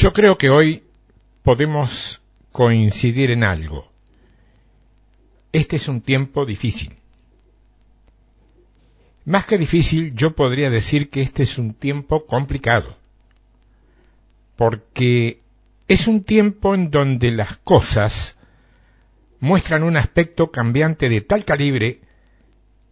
[0.00, 0.82] Yo creo que hoy
[1.42, 3.86] podemos coincidir en algo.
[5.52, 6.96] Este es un tiempo difícil.
[9.26, 12.96] Más que difícil, yo podría decir que este es un tiempo complicado.
[14.56, 15.42] Porque
[15.86, 18.38] es un tiempo en donde las cosas
[19.38, 22.00] muestran un aspecto cambiante de tal calibre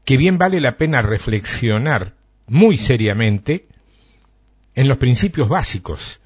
[0.04, 2.16] que bien vale la pena reflexionar
[2.48, 3.66] muy seriamente
[4.74, 6.20] en los principios básicos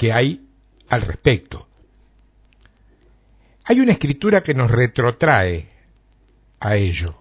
[0.00, 0.40] que hay
[0.88, 1.68] al respecto.
[3.64, 5.68] Hay una escritura que nos retrotrae
[6.58, 7.18] a ello.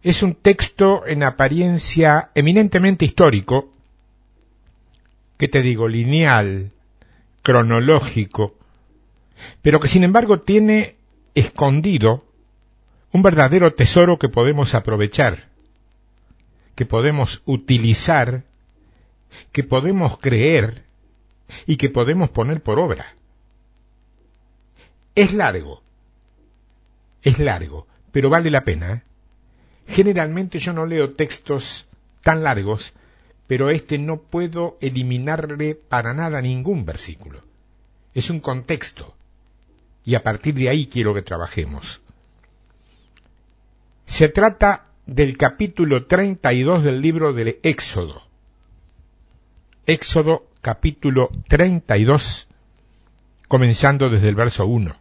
[0.00, 3.72] Es un texto en apariencia eminentemente histórico,
[5.36, 6.70] que te digo, lineal,
[7.42, 8.54] cronológico,
[9.60, 10.94] pero que sin embargo tiene
[11.34, 12.24] escondido
[13.10, 15.48] un verdadero tesoro que podemos aprovechar,
[16.76, 18.44] que podemos utilizar,
[19.50, 20.88] que podemos creer
[21.66, 23.14] y que podemos poner por obra.
[25.14, 25.82] Es largo,
[27.22, 28.92] es largo, pero vale la pena.
[28.92, 29.02] ¿eh?
[29.86, 31.86] Generalmente yo no leo textos
[32.22, 32.92] tan largos,
[33.46, 37.42] pero este no puedo eliminarle para nada ningún versículo.
[38.14, 39.14] Es un contexto,
[40.04, 42.00] y a partir de ahí quiero que trabajemos.
[44.06, 48.22] Se trata del capítulo 32 del libro del Éxodo.
[49.86, 52.48] Éxodo capítulo 32,
[53.48, 54.96] comenzando desde el verso 1.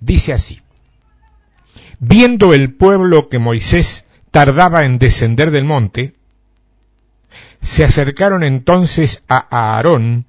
[0.00, 0.60] Dice así,
[1.98, 6.14] viendo el pueblo que Moisés tardaba en descender del monte,
[7.60, 10.26] se acercaron entonces a Aarón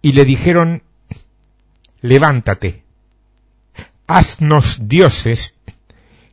[0.00, 0.82] y le dijeron,
[2.00, 2.84] levántate,
[4.06, 5.54] haznos dioses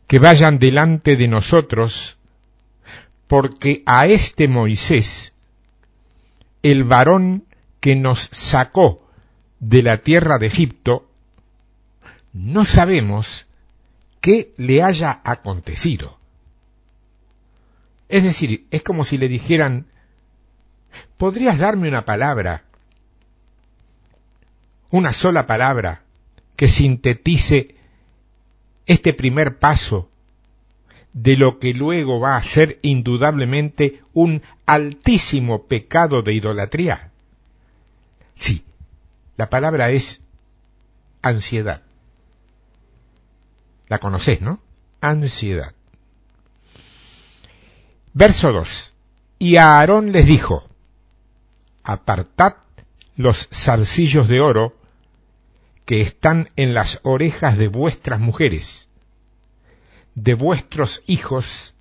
[0.07, 2.17] que vayan delante de nosotros,
[3.27, 5.33] porque a este Moisés,
[6.63, 7.45] el varón
[7.79, 9.07] que nos sacó
[9.59, 11.09] de la tierra de Egipto,
[12.33, 13.47] no sabemos
[14.21, 16.17] qué le haya acontecido.
[18.07, 19.87] Es decir, es como si le dijeran,
[21.17, 22.63] ¿podrías darme una palabra?
[24.89, 26.03] Una sola palabra
[26.55, 27.75] que sintetice
[28.87, 30.08] este primer paso
[31.13, 37.11] de lo que luego va a ser indudablemente un altísimo pecado de idolatría?
[38.35, 38.63] Sí,
[39.37, 40.21] la palabra es
[41.21, 41.81] ansiedad.
[43.87, 44.59] La conoces, ¿no?
[45.01, 45.73] Ansiedad.
[48.13, 48.93] Verso 2.
[49.39, 50.67] Y a Aarón les dijo,
[51.83, 52.55] apartad
[53.15, 54.75] los zarcillos de oro
[55.85, 58.88] que están en las orejas de vuestras mujeres,
[60.23, 61.73] de vuestros hijos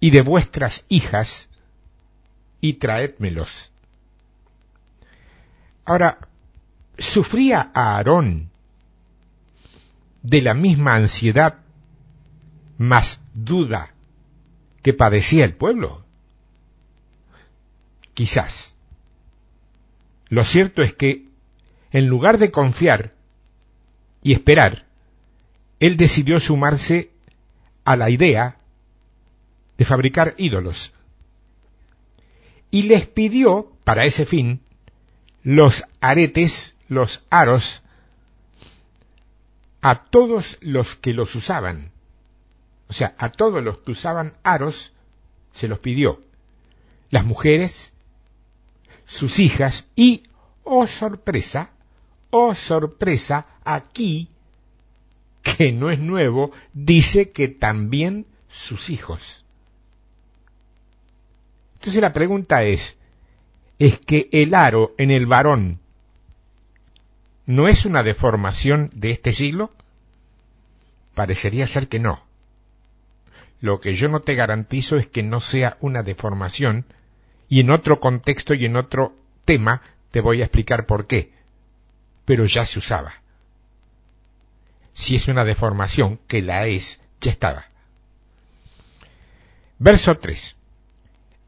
[0.00, 1.48] y de vuestras hijas,
[2.60, 3.70] y traédmelos.
[5.84, 6.18] Ahora,
[6.98, 8.50] ¿sufría Aarón
[10.22, 11.58] de la misma ansiedad
[12.78, 13.94] más duda
[14.82, 16.04] que padecía el pueblo?
[18.14, 18.74] Quizás.
[20.28, 21.28] Lo cierto es que
[21.92, 23.14] en lugar de confiar
[24.22, 24.86] y esperar,
[25.78, 27.12] él decidió sumarse
[27.86, 28.58] a la idea
[29.78, 30.92] de fabricar ídolos.
[32.70, 34.60] Y les pidió, para ese fin,
[35.42, 37.80] los aretes, los aros,
[39.80, 41.92] a todos los que los usaban.
[42.88, 44.92] O sea, a todos los que usaban aros,
[45.52, 46.20] se los pidió.
[47.08, 47.94] Las mujeres,
[49.06, 50.24] sus hijas y,
[50.64, 51.70] oh sorpresa,
[52.30, 54.28] Oh sorpresa, aquí,
[55.46, 59.44] que no es nuevo, dice que también sus hijos.
[61.74, 62.96] Entonces la pregunta es,
[63.78, 65.80] ¿es que el aro en el varón
[67.44, 69.72] no es una deformación de este siglo?
[71.14, 72.24] Parecería ser que no.
[73.60, 76.84] Lo que yo no te garantizo es que no sea una deformación
[77.48, 81.36] y en otro contexto y en otro tema te voy a explicar por qué
[82.26, 83.14] pero ya se usaba.
[84.96, 87.66] Si es una deformación, que la es, ya estaba.
[89.78, 90.56] Verso 3.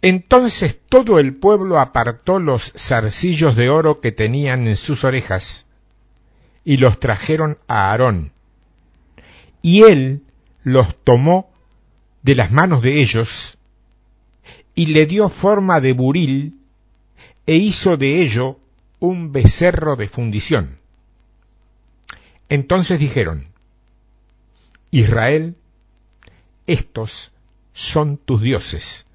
[0.03, 5.65] Entonces todo el pueblo apartó los zarcillos de oro que tenían en sus orejas
[6.63, 8.33] y los trajeron a Aarón.
[9.63, 10.25] Y él
[10.63, 11.51] los tomó
[12.23, 13.57] de las manos de ellos
[14.75, 16.61] y le dio forma de buril
[17.47, 18.61] e hizo de ello
[19.01, 20.78] un becerro de fundición.
[22.49, 23.47] Entonces dijeron,
[24.91, 25.57] Israel,
[26.67, 27.33] estos
[27.73, 29.07] son tus dioses,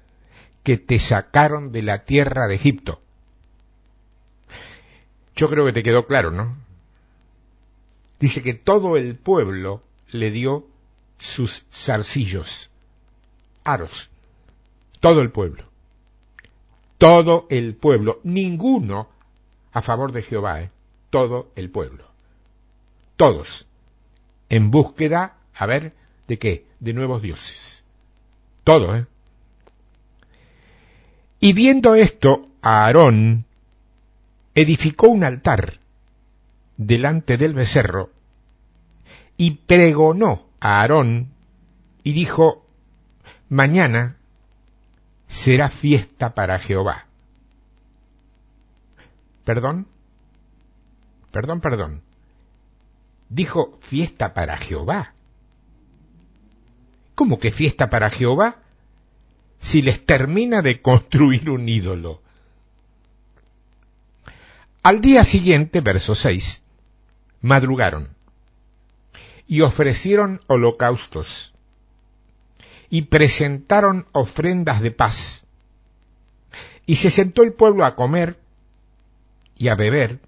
[0.62, 3.00] que te sacaron de la tierra de Egipto.
[5.36, 6.56] Yo creo que te quedó claro, ¿no?
[8.20, 10.66] Dice que todo el pueblo le dio
[11.18, 12.70] sus zarcillos,
[13.64, 14.08] aros,
[15.00, 15.64] todo el pueblo,
[16.98, 19.08] todo el pueblo, ninguno
[19.72, 20.70] a favor de Jehová, ¿eh?
[21.10, 22.13] todo el pueblo,
[23.16, 23.66] todos,
[24.48, 25.94] en búsqueda, a ver,
[26.28, 26.66] ¿de qué?
[26.80, 27.84] De nuevos dioses,
[28.64, 29.06] todo, ¿eh?
[31.40, 33.44] Y viendo esto, Aarón
[34.54, 35.78] edificó un altar
[36.76, 38.10] delante del becerro
[39.36, 41.28] y pregonó a Aarón
[42.02, 42.64] y dijo,
[43.48, 44.16] mañana
[45.28, 47.06] será fiesta para Jehová.
[49.44, 49.86] Perdón,
[51.30, 52.02] perdón, perdón.
[53.28, 55.14] Dijo fiesta para Jehová.
[57.14, 58.56] ¿Cómo que fiesta para Jehová?
[59.60, 62.20] Si les termina de construir un ídolo.
[64.82, 66.62] Al día siguiente, verso 6,
[67.40, 68.14] madrugaron
[69.46, 71.54] y ofrecieron holocaustos
[72.90, 75.46] y presentaron ofrendas de paz.
[76.86, 78.38] Y se sentó el pueblo a comer
[79.56, 80.20] y a beber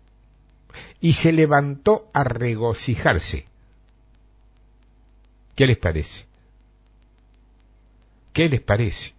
[1.00, 3.46] y se levantó a regocijarse.
[5.54, 6.26] ¿Qué les parece?
[8.32, 9.14] ¿Qué les parece?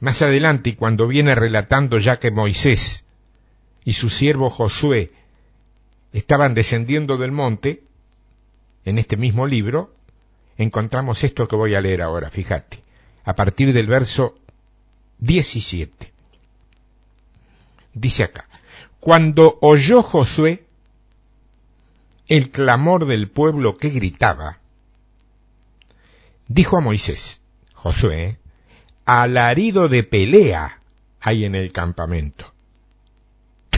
[0.00, 3.04] Más adelante, cuando viene relatando ya que Moisés
[3.84, 5.10] y su siervo Josué
[6.12, 7.82] estaban descendiendo del monte,
[8.84, 9.94] en este mismo libro,
[10.56, 12.78] encontramos esto que voy a leer ahora, fíjate,
[13.24, 14.38] a partir del verso
[15.18, 16.12] 17.
[17.92, 18.47] Dice acá,
[19.00, 20.64] cuando oyó Josué
[22.26, 24.58] el clamor del pueblo que gritaba,
[26.46, 27.40] dijo a Moisés,
[27.72, 28.38] Josué,
[29.04, 30.80] alarido de pelea
[31.20, 32.52] hay en el campamento.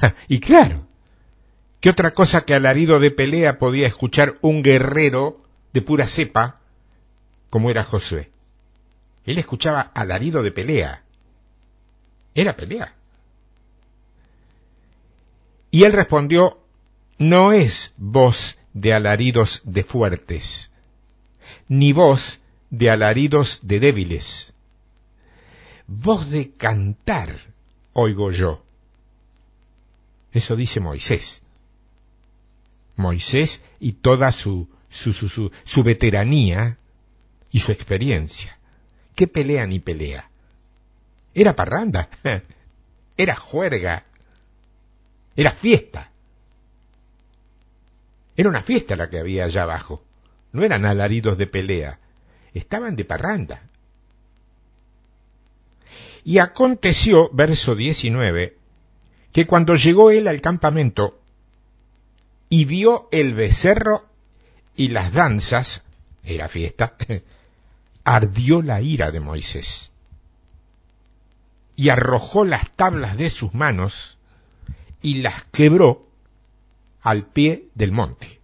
[0.28, 0.88] y claro,
[1.80, 6.60] ¿Qué otra cosa que alarido de pelea podía escuchar un guerrero de pura cepa
[7.48, 8.30] como era Josué?
[9.24, 11.02] Él escuchaba alarido de pelea.
[12.34, 12.94] Era pelea.
[15.70, 16.58] Y él respondió,
[17.18, 20.70] no es voz de alaridos de fuertes,
[21.68, 22.40] ni voz
[22.70, 24.52] de alaridos de débiles.
[25.86, 27.34] Voz de cantar
[27.92, 28.64] oigo yo.
[30.32, 31.42] Eso dice Moisés.
[32.96, 36.78] Moisés y toda su, su, su, su, veteranía
[37.50, 38.58] y su experiencia.
[39.14, 40.30] ¿Qué pelea ni pelea?
[41.34, 42.08] Era parranda,
[43.16, 44.04] era juerga,
[45.40, 46.10] era fiesta.
[48.36, 50.04] Era una fiesta la que había allá abajo.
[50.52, 51.98] No eran alaridos de pelea,
[52.52, 53.62] estaban de parranda.
[56.24, 58.54] Y aconteció, verso 19,
[59.32, 61.18] que cuando llegó él al campamento,
[62.50, 64.02] y vio el becerro
[64.76, 65.84] y las danzas,
[66.22, 66.96] era fiesta,
[68.04, 69.90] ardió la ira de Moisés
[71.76, 74.18] y arrojó las tablas de sus manos
[75.02, 76.06] y las quebró
[77.02, 78.40] al pie del monte.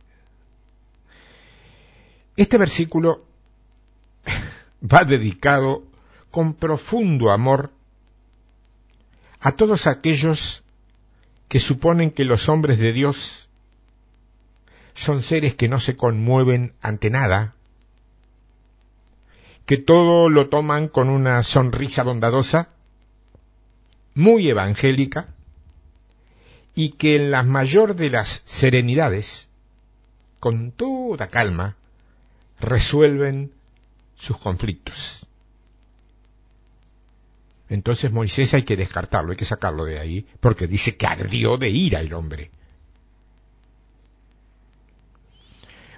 [2.36, 3.24] Este versículo
[4.82, 5.84] va dedicado
[6.30, 7.72] con profundo amor
[9.40, 10.62] a todos aquellos
[11.48, 13.48] que suponen que los hombres de Dios
[14.94, 17.54] son seres que no se conmueven ante nada,
[19.66, 22.70] que todo lo toman con una sonrisa bondadosa,
[24.14, 25.35] muy evangélica,
[26.76, 29.48] y que en la mayor de las serenidades,
[30.38, 31.74] con toda calma,
[32.60, 33.50] resuelven
[34.14, 35.26] sus conflictos.
[37.70, 41.70] Entonces Moisés hay que descartarlo, hay que sacarlo de ahí, porque dice que ardió de
[41.70, 42.50] ira el hombre.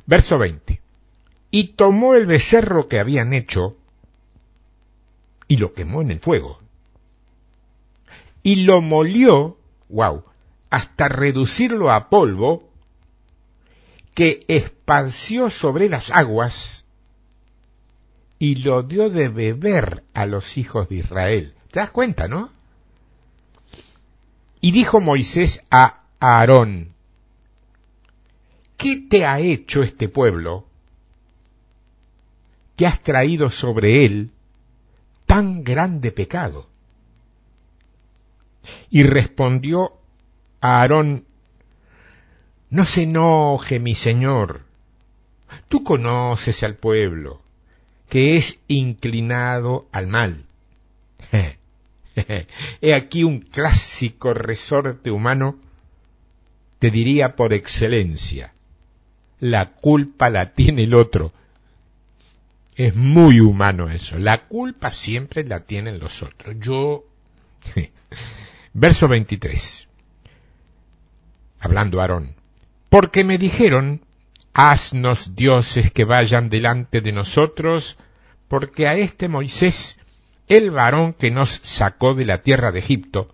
[0.06, 0.80] Verso 20.
[1.50, 3.76] Y tomó el becerro que habían hecho
[5.48, 6.60] y lo quemó en el fuego.
[8.44, 9.58] Y lo molió,
[9.88, 10.22] wow,
[10.70, 12.68] hasta reducirlo a polvo,
[14.14, 16.84] que esparció sobre las aguas
[18.38, 21.54] y lo dio de beber a los hijos de Israel.
[21.70, 22.50] ¿Te das cuenta, no?
[24.60, 26.94] Y dijo Moisés a Aarón,
[28.76, 30.66] ¿qué te ha hecho este pueblo
[32.76, 34.32] que has traído sobre él
[35.26, 36.68] tan grande pecado?
[38.90, 39.97] Y respondió
[40.60, 41.24] Aarón,
[42.70, 44.62] no se enoje mi señor,
[45.68, 47.40] tú conoces al pueblo,
[48.08, 50.44] que es inclinado al mal.
[52.80, 55.58] He aquí un clásico resorte humano
[56.78, 58.52] te diría por excelencia,
[59.40, 61.32] la culpa la tiene el otro.
[62.76, 64.18] Es muy humano eso.
[64.18, 66.56] La culpa siempre la tienen los otros.
[66.60, 67.04] Yo...
[68.72, 69.87] Verso 23.
[71.60, 72.34] Hablando Aarón.
[72.88, 74.02] Porque me dijeron,
[74.54, 77.98] haznos dioses que vayan delante de nosotros,
[78.48, 79.98] porque a este Moisés,
[80.48, 83.32] el varón que nos sacó de la tierra de Egipto,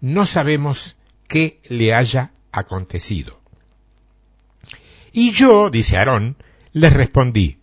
[0.00, 0.96] no sabemos
[1.28, 3.40] qué le haya acontecido.
[5.12, 6.36] Y yo, dice Aarón,
[6.72, 7.58] les respondí,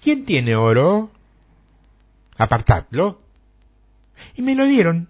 [0.00, 1.10] ¿quién tiene oro?
[2.38, 3.20] Apartadlo.
[4.36, 5.08] Y me lo dieron.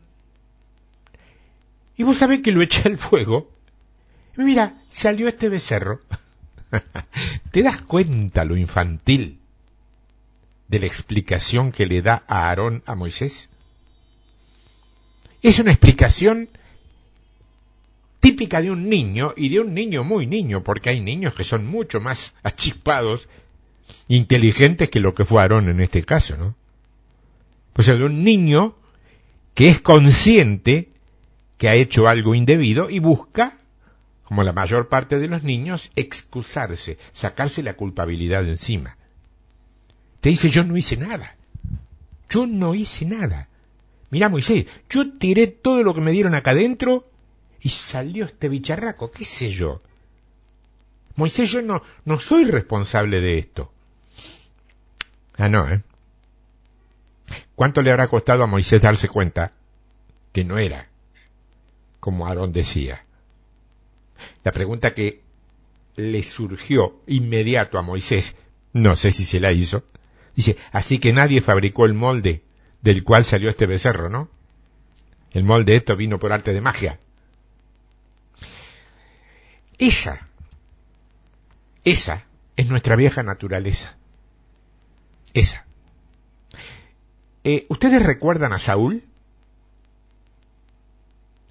[1.97, 3.51] Y vos sabés que lo eché al fuego.
[4.37, 6.01] Mira, salió este becerro.
[7.51, 9.39] ¿Te das cuenta lo infantil
[10.69, 13.51] de la explicación que le da a Aarón a Moisés?
[15.43, 16.49] Es una explicación
[18.21, 21.67] típica de un niño y de un niño muy niño, porque hay niños que son
[21.67, 23.29] mucho más achispados,
[24.09, 26.55] inteligentes que lo que fue Aarón en este caso, ¿no?
[27.73, 28.77] Pues de un niño
[29.55, 30.91] que es consciente
[31.57, 33.59] que ha hecho algo indebido y busca,
[34.31, 38.97] como la mayor parte de los niños, excusarse, sacarse la culpabilidad de encima.
[40.21, 41.37] Te dice, yo no hice nada.
[42.29, 43.49] Yo no hice nada.
[44.11, 47.11] Mira, Moisés, yo tiré todo lo que me dieron acá adentro
[47.61, 49.81] y salió este bicharraco, qué sé yo.
[51.17, 53.73] Moisés, yo no, no soy responsable de esto.
[55.39, 55.83] Ah, no, ¿eh?
[57.57, 59.51] ¿Cuánto le habrá costado a Moisés darse cuenta
[60.33, 60.87] que no era
[61.99, 63.05] como Aarón decía?
[64.45, 65.23] La pregunta que
[65.97, 68.37] le surgió inmediato a Moisés,
[68.73, 69.85] no sé si se la hizo,
[70.35, 72.43] dice, así que nadie fabricó el molde
[72.83, 74.29] del cual salió este becerro, ¿no?
[75.33, 76.99] El molde esto vino por arte de magia.
[79.79, 80.29] Esa,
[81.85, 83.97] esa es nuestra vieja naturaleza.
[85.33, 85.65] Esa.
[87.45, 89.05] Eh, ¿Ustedes recuerdan a Saúl?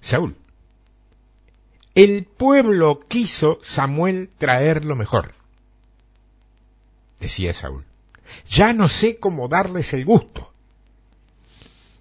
[0.00, 0.36] Saúl.
[2.02, 5.34] El pueblo quiso Samuel traer lo mejor,
[7.18, 7.84] decía Saúl.
[8.48, 10.50] Ya no sé cómo darles el gusto.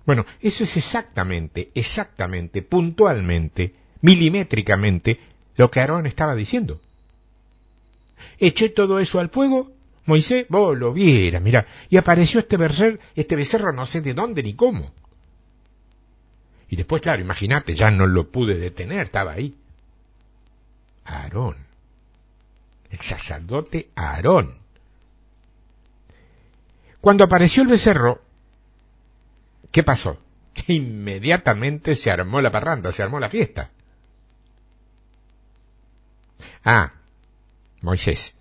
[0.05, 5.19] Bueno, eso es exactamente, exactamente, puntualmente, milimétricamente,
[5.57, 6.79] lo que Aarón estaba diciendo.
[8.37, 9.69] Eché todo eso al fuego,
[10.05, 14.43] Moisés, vos lo viera, mira, y apareció este becerro, este becerro no sé de dónde
[14.43, 14.93] ni cómo.
[16.69, 19.57] Y después, claro, imagínate, ya no lo pude detener, estaba ahí.
[21.09, 21.55] Aarón,
[22.89, 24.55] el sacerdote Aarón.
[27.01, 28.21] Cuando apareció el becerro,
[29.71, 30.19] ¿qué pasó?
[30.67, 33.71] Inmediatamente se armó la parranda, se armó la fiesta.
[36.63, 36.93] Ah,
[37.81, 38.35] Moisés,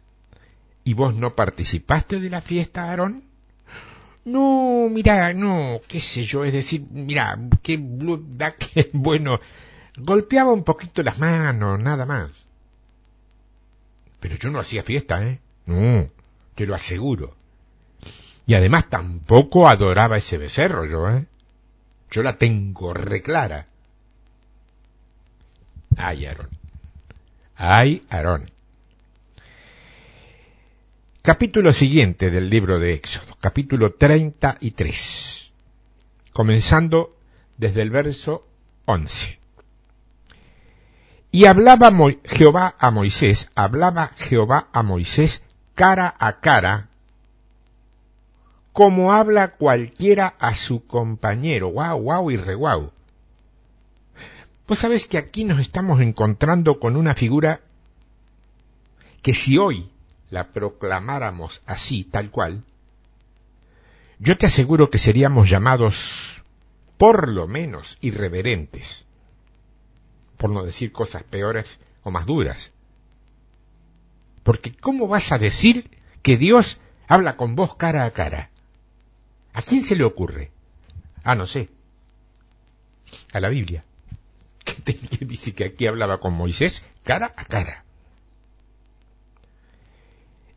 [0.84, 3.25] ¿y vos no participaste de la fiesta, Aarón?
[4.25, 7.78] No, mira, no, qué sé yo, es decir, mira, qué
[8.92, 9.40] bueno,
[9.96, 12.48] golpeaba un poquito las manos, nada más.
[14.20, 15.40] Pero yo no hacía fiesta, ¿eh?
[15.66, 16.10] No,
[16.54, 17.37] te lo aseguro.
[18.46, 21.26] Y además tampoco adoraba ese becerro yo, ¿eh?
[22.10, 23.66] Yo la tengo reclara.
[25.96, 26.48] Ay, Aarón.
[27.56, 28.50] Ay, Aarón.
[31.20, 35.52] Capítulo siguiente del libro de Éxodo, capítulo 33,
[36.32, 37.14] comenzando
[37.58, 38.46] desde el verso
[38.87, 39.38] 11.
[41.30, 41.92] Y hablaba
[42.25, 45.42] Jehová a Moisés, hablaba Jehová a Moisés
[45.75, 46.88] cara a cara,
[48.73, 52.92] como habla cualquiera a su compañero, guau, guau y reguau.
[54.68, 57.61] Vos sabés que aquí nos estamos encontrando con una figura
[59.23, 59.90] que si hoy
[60.30, 62.62] la proclamáramos así, tal cual,
[64.18, 66.42] yo te aseguro que seríamos llamados
[66.97, 69.06] por lo menos irreverentes,
[70.38, 72.71] por no decir cosas peores o más duras.
[74.42, 75.90] Porque ¿cómo vas a decir
[76.23, 78.50] que Dios habla con vos cara a cara?
[79.52, 80.50] ¿A quién se le ocurre?
[81.25, 81.68] Ah, no sé.
[83.33, 83.85] A la Biblia
[84.85, 87.85] que dice que aquí hablaba con Moisés cara a cara.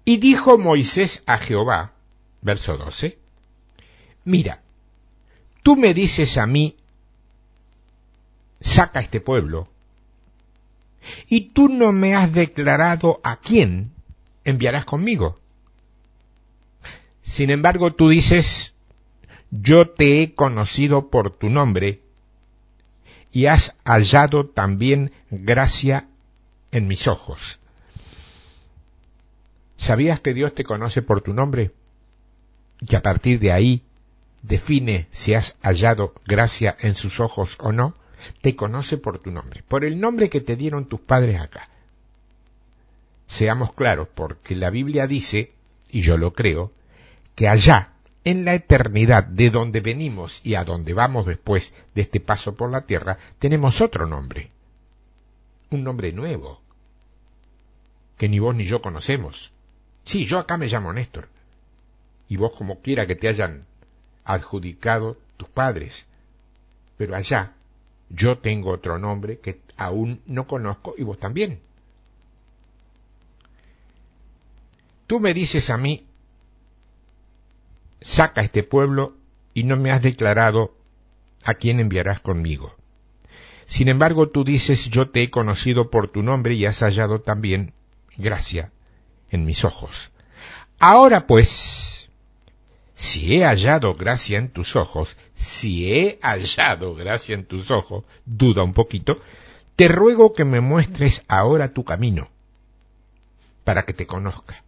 [0.03, 1.93] Y dijo Moisés a Jehová,
[2.41, 3.17] verso 12,
[4.25, 4.63] mira,
[5.63, 6.75] tú me dices a mí,
[8.61, 9.67] saca este pueblo,
[11.27, 13.91] y tú no me has declarado a quién
[14.43, 15.39] enviarás conmigo.
[17.23, 18.73] Sin embargo, tú dices,
[19.49, 22.01] yo te he conocido por tu nombre,
[23.31, 26.07] y has hallado también gracia
[26.71, 27.59] en mis ojos.
[29.77, 31.71] ¿Sabías que Dios te conoce por tu nombre?
[32.81, 33.83] Y a partir de ahí
[34.43, 37.95] define si has hallado gracia en sus ojos o no.
[38.41, 41.69] Te conoce por tu nombre, por el nombre que te dieron tus padres acá.
[43.27, 45.53] Seamos claros, porque la Biblia dice,
[45.89, 46.71] y yo lo creo,
[47.35, 52.19] que allá, en la eternidad de donde venimos y a donde vamos después de este
[52.19, 54.51] paso por la tierra, tenemos otro nombre.
[55.69, 56.61] Un nombre nuevo,
[58.17, 59.51] que ni vos ni yo conocemos.
[60.03, 61.29] Sí, yo acá me llamo Néstor.
[62.27, 63.65] Y vos como quiera que te hayan
[64.25, 66.05] adjudicado tus padres.
[66.97, 67.53] Pero allá
[68.13, 71.59] yo tengo otro nombre que aún no conozco y vos también.
[75.07, 76.05] Tú me dices a mí,
[77.99, 79.15] saca este pueblo
[79.53, 80.73] y no me has declarado
[81.43, 82.75] a quién enviarás conmigo.
[83.65, 87.73] Sin embargo, tú dices, yo te he conocido por tu nombre y has hallado también
[88.17, 88.71] gracia
[89.29, 90.11] en mis ojos.
[90.79, 92.00] Ahora pues,
[93.11, 98.63] si he hallado gracia en tus ojos, si he hallado gracia en tus ojos, duda
[98.63, 99.21] un poquito,
[99.75, 102.29] te ruego que me muestres ahora tu camino,
[103.65, 104.63] para que te conozca,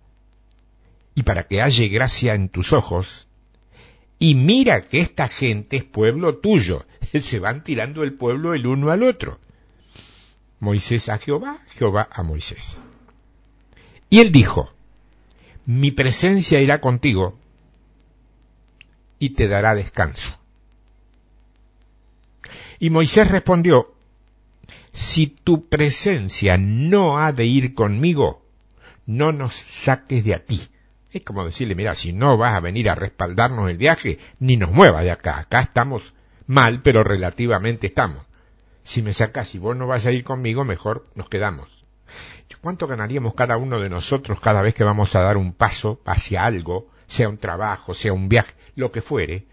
[1.16, 3.28] y para que halle gracia en tus ojos,
[4.20, 6.86] y mira que esta gente es pueblo tuyo,
[7.22, 9.40] se van tirando el pueblo el uno al otro.
[10.60, 12.84] Moisés a Jehová, Jehová a Moisés.
[14.10, 14.74] Y él dijo,
[15.66, 17.40] mi presencia irá contigo
[19.24, 20.38] y te dará descanso.
[22.78, 23.94] Y Moisés respondió,
[24.92, 28.46] si tu presencia no ha de ir conmigo,
[29.06, 30.68] no nos saques de aquí.
[31.14, 34.74] Es como decirle, mira, si no vas a venir a respaldarnos el viaje, ni nos
[34.74, 35.40] muevas de acá.
[35.40, 36.14] Acá estamos
[36.46, 38.26] mal, pero relativamente estamos.
[38.84, 41.86] Si me sacas y vos no vas a ir conmigo, mejor nos quedamos.
[42.60, 46.46] ¿Cuánto ganaríamos cada uno de nosotros cada vez que vamos a dar un paso hacia
[46.46, 49.46] algo, sea un trabajo, sea un viaje, lo que fuere,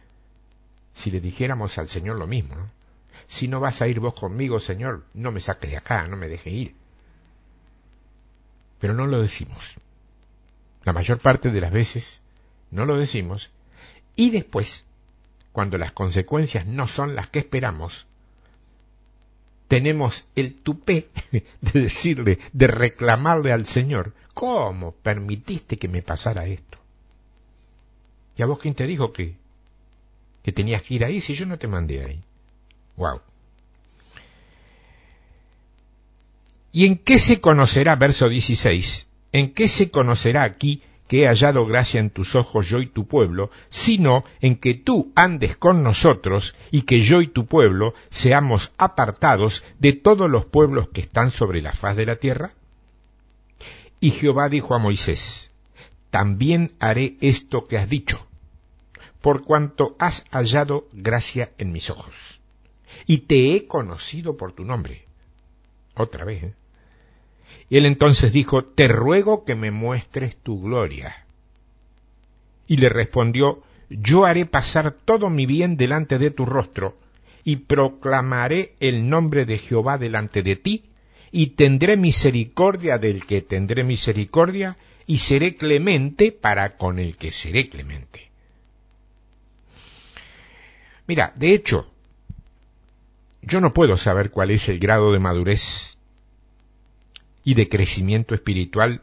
[0.94, 2.56] si le dijéramos al Señor lo mismo?
[3.26, 6.28] Si no vas a ir vos conmigo, Señor, no me saques de acá, no me
[6.28, 6.74] dejes ir.
[8.80, 9.76] Pero no lo decimos.
[10.84, 12.22] La mayor parte de las veces
[12.70, 13.50] no lo decimos
[14.16, 14.84] y después,
[15.52, 18.06] cuando las consecuencias no son las que esperamos,
[19.68, 26.79] tenemos el tupé de decirle, de reclamarle al Señor, ¿cómo permitiste que me pasara esto?
[28.40, 29.36] ¿Y a vos quién te dijo que,
[30.42, 32.22] que tenías que ir ahí si yo no te mandé ahí?
[32.96, 33.20] Wow.
[36.72, 41.66] ¿Y en qué se conocerá, verso 16, en qué se conocerá aquí que he hallado
[41.66, 46.54] gracia en tus ojos yo y tu pueblo, sino en que tú andes con nosotros
[46.70, 51.60] y que yo y tu pueblo seamos apartados de todos los pueblos que están sobre
[51.60, 52.52] la faz de la tierra?
[54.00, 55.50] Y Jehová dijo a Moisés,
[56.08, 58.26] también haré esto que has dicho,
[59.20, 62.40] por cuanto has hallado gracia en mis ojos,
[63.06, 65.06] y te he conocido por tu nombre.
[65.94, 66.54] Otra vez, ¿eh?
[67.68, 71.26] Y él entonces dijo, te ruego que me muestres tu gloria.
[72.66, 76.96] Y le respondió, yo haré pasar todo mi bien delante de tu rostro,
[77.44, 80.84] y proclamaré el nombre de Jehová delante de ti,
[81.32, 87.68] y tendré misericordia del que tendré misericordia, y seré clemente para con el que seré
[87.68, 88.29] clemente.
[91.06, 91.90] Mira, de hecho,
[93.42, 95.96] yo no puedo saber cuál es el grado de madurez
[97.42, 99.02] y de crecimiento espiritual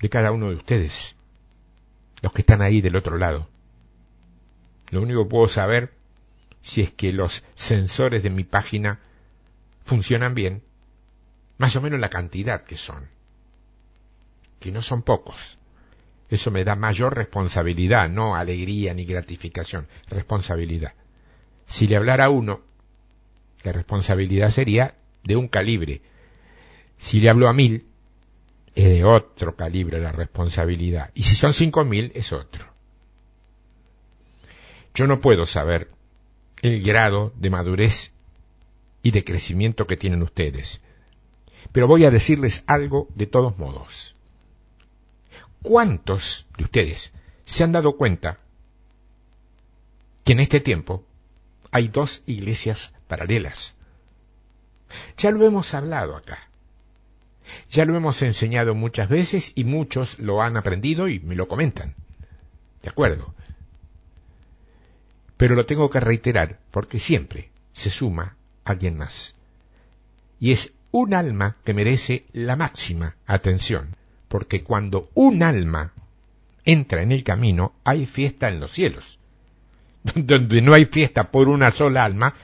[0.00, 1.16] de cada uno de ustedes,
[2.22, 3.48] los que están ahí del otro lado.
[4.90, 5.92] Lo único que puedo saber
[6.62, 9.00] si es que los sensores de mi página
[9.84, 10.62] funcionan bien,
[11.56, 13.08] más o menos la cantidad que son,
[14.60, 15.57] que no son pocos.
[16.30, 20.94] Eso me da mayor responsabilidad, no alegría ni gratificación, responsabilidad.
[21.66, 22.60] Si le hablara a uno,
[23.64, 26.02] la responsabilidad sería de un calibre,
[26.98, 27.86] si le hablo a mil,
[28.74, 31.10] es de otro calibre la responsabilidad.
[31.14, 32.66] Y si son cinco mil, es otro.
[34.94, 35.90] Yo no puedo saber
[36.62, 38.10] el grado de madurez
[39.02, 40.80] y de crecimiento que tienen ustedes.
[41.72, 44.16] Pero voy a decirles algo de todos modos.
[45.62, 47.12] ¿Cuántos de ustedes
[47.44, 48.38] se han dado cuenta
[50.24, 51.04] que en este tiempo
[51.70, 53.74] hay dos iglesias paralelas?
[55.16, 56.48] Ya lo hemos hablado acá.
[57.70, 61.94] Ya lo hemos enseñado muchas veces y muchos lo han aprendido y me lo comentan.
[62.82, 63.34] ¿De acuerdo?
[65.36, 69.34] Pero lo tengo que reiterar porque siempre se suma alguien más.
[70.40, 73.96] Y es un alma que merece la máxima atención,
[74.28, 75.92] porque cuando un alma
[76.64, 79.18] entra en el camino, hay fiesta en los cielos.
[80.14, 82.34] Donde no hay fiesta por una sola alma,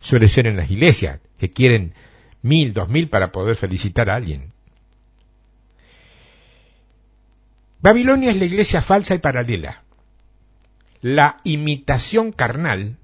[0.00, 1.94] suele ser en las iglesias, que quieren
[2.42, 4.52] mil, dos mil para poder felicitar a alguien.
[7.80, 9.82] Babilonia es la iglesia falsa y paralela,
[11.00, 12.96] la imitación carnal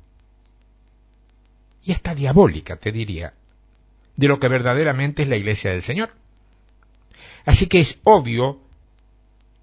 [1.83, 3.35] y hasta diabólica, te diría,
[4.15, 6.11] de lo que verdaderamente es la iglesia del Señor.
[7.49, 8.61] Así que es obvio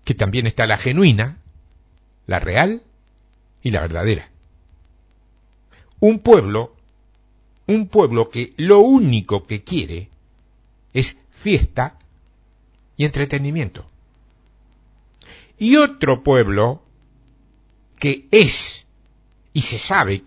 [0.05, 1.37] que también está la genuina,
[2.25, 2.81] la real
[3.61, 4.27] y la verdadera.
[5.99, 6.75] Un pueblo,
[7.67, 10.09] un pueblo que lo único que quiere
[10.93, 11.99] es fiesta
[12.97, 13.87] y entretenimiento
[15.59, 16.81] y otro pueblo
[17.99, 18.87] que es
[19.53, 20.23] y se sabe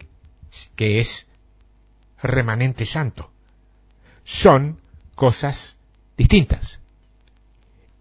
[0.76, 1.26] que es
[2.22, 3.32] remanente santo.
[4.22, 4.80] Son
[5.16, 5.76] cosas
[6.16, 6.78] distintas.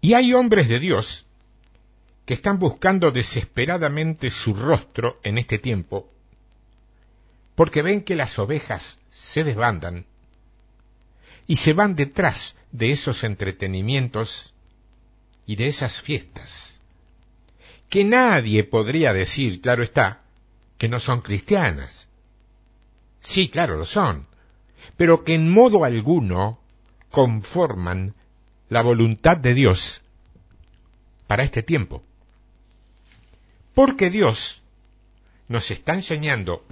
[0.00, 1.26] Y hay hombres de Dios
[2.24, 6.12] que están buscando desesperadamente su rostro en este tiempo
[7.58, 10.06] porque ven que las ovejas se desbandan
[11.48, 14.54] y se van detrás de esos entretenimientos
[15.44, 16.78] y de esas fiestas
[17.88, 20.20] que nadie podría decir, claro está,
[20.76, 22.06] que no son cristianas.
[23.20, 24.28] Sí, claro, lo son,
[24.96, 26.60] pero que en modo alguno
[27.10, 28.14] conforman
[28.68, 30.02] la voluntad de Dios
[31.26, 32.02] para este tiempo.
[33.74, 34.62] Porque Dios
[35.48, 36.64] nos está enseñando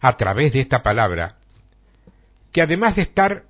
[0.00, 1.36] a través de esta palabra
[2.52, 3.44] que además de estar,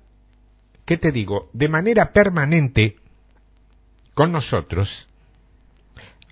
[0.85, 2.97] ¿qué te digo?, de manera permanente
[4.13, 5.07] con nosotros,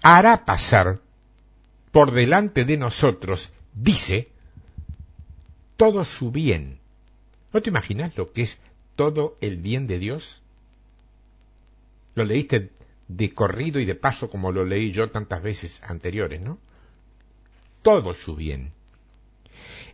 [0.02, 1.00] hará pasar
[1.92, 4.30] por delante de nosotros, dice,
[5.78, 6.80] todo su bien.
[7.52, 8.60] ¿No te imaginas lo que es
[8.96, 10.42] todo el bien de Dios?
[12.20, 12.74] Lo leíste
[13.08, 16.60] de corrido y de paso como lo leí yo tantas veces anteriores, ¿no?
[17.82, 18.74] Todo su bien.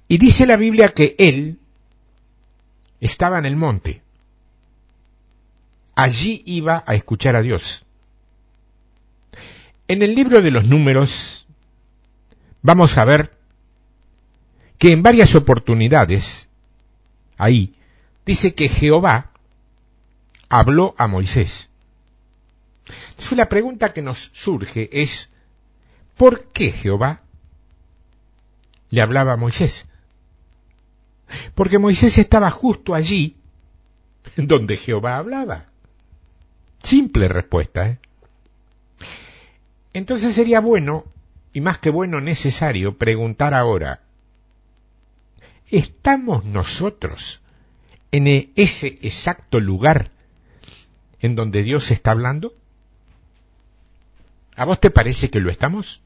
[0.07, 1.59] Y dice la Biblia que él
[2.99, 4.01] estaba en el monte.
[5.93, 7.85] Allí iba a escuchar a Dios.
[9.87, 11.45] En el libro de los números
[12.63, 13.37] vamos a ver
[14.79, 16.47] que en varias oportunidades,
[17.37, 17.75] ahí,
[18.25, 19.29] dice que Jehová
[20.49, 21.69] habló a Moisés.
[22.87, 25.29] Entonces la pregunta que nos surge es,
[26.17, 27.21] ¿por qué Jehová
[28.89, 29.85] le hablaba a Moisés?
[31.55, 33.35] Porque Moisés estaba justo allí
[34.37, 35.65] donde Jehová hablaba.
[36.83, 37.99] Simple respuesta, ¿eh?
[39.93, 41.05] Entonces sería bueno,
[41.53, 44.01] y más que bueno necesario, preguntar ahora,
[45.71, 47.39] ¿estamos nosotros
[48.11, 50.11] en e-, ese exacto lugar
[51.21, 52.53] en donde Dios está hablando?
[54.55, 56.01] ¿A vos te parece que lo estamos?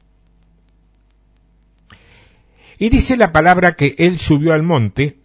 [2.78, 5.20] Y dice la palabra que él subió al monte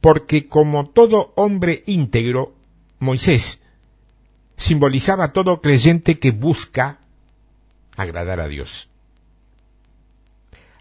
[0.00, 2.54] porque como todo hombre íntegro,
[2.98, 3.60] Moisés
[4.56, 6.98] simbolizaba todo creyente que busca
[7.96, 8.88] agradar a Dios.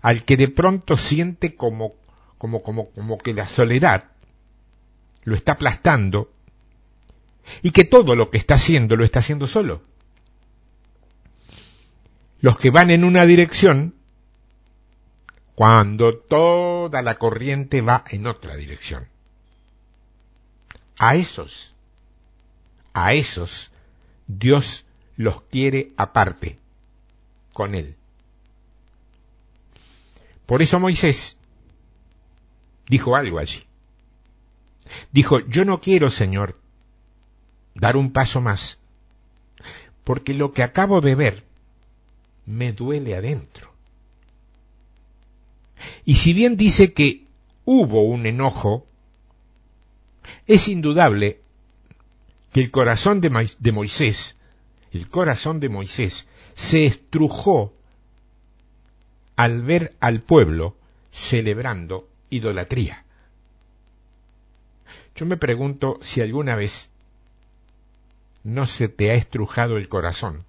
[0.02, 1.96] Al que de pronto siente como,
[2.38, 4.06] como, como, como que la soledad
[5.24, 6.32] lo está aplastando
[7.62, 9.82] y que todo lo que está haciendo lo está haciendo solo.
[12.40, 13.96] Los que van en una dirección
[15.56, 19.08] cuando toda la corriente va en otra dirección.
[21.00, 21.74] A esos,
[22.94, 23.72] a esos,
[24.28, 26.60] Dios los quiere aparte
[27.54, 27.96] con él.
[30.46, 31.38] Por eso Moisés
[32.88, 33.66] dijo algo allí.
[35.12, 36.60] Dijo, yo no quiero, Señor,
[37.74, 38.78] dar un paso más,
[40.04, 41.47] porque lo que acabo de ver
[42.48, 43.72] me duele adentro.
[46.06, 47.26] Y si bien dice que
[47.66, 48.88] hubo un enojo,
[50.48, 51.42] es indudable
[52.52, 53.30] que el corazón de,
[53.72, 54.38] Moisés,
[54.92, 57.74] el corazón de Moisés, se estrujó
[59.36, 60.76] al ver al pueblo
[61.12, 63.04] celebrando idolatría.
[65.16, 66.90] Yo me pregunto si alguna vez
[68.44, 70.46] no se te ha estrujado el corazón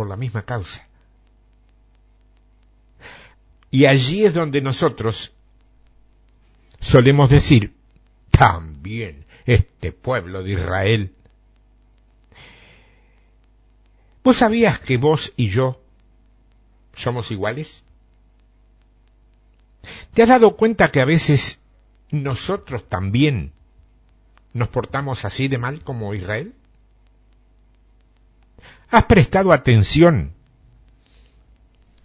[0.00, 0.88] por la misma causa.
[3.70, 5.34] Y allí es donde nosotros
[6.80, 7.74] solemos decir,
[8.30, 11.14] también este pueblo de Israel
[14.24, 15.78] ¿Vos sabías que vos y yo
[16.94, 17.84] somos iguales?
[20.14, 21.58] ¿Te has dado cuenta que a veces
[22.10, 23.52] nosotros también
[24.54, 26.54] nos portamos así de mal como Israel?
[28.90, 30.34] ¿Has prestado atención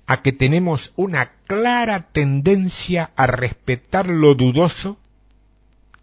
[0.06, 4.98] a que tenemos una clara tendencia a respetar lo dudoso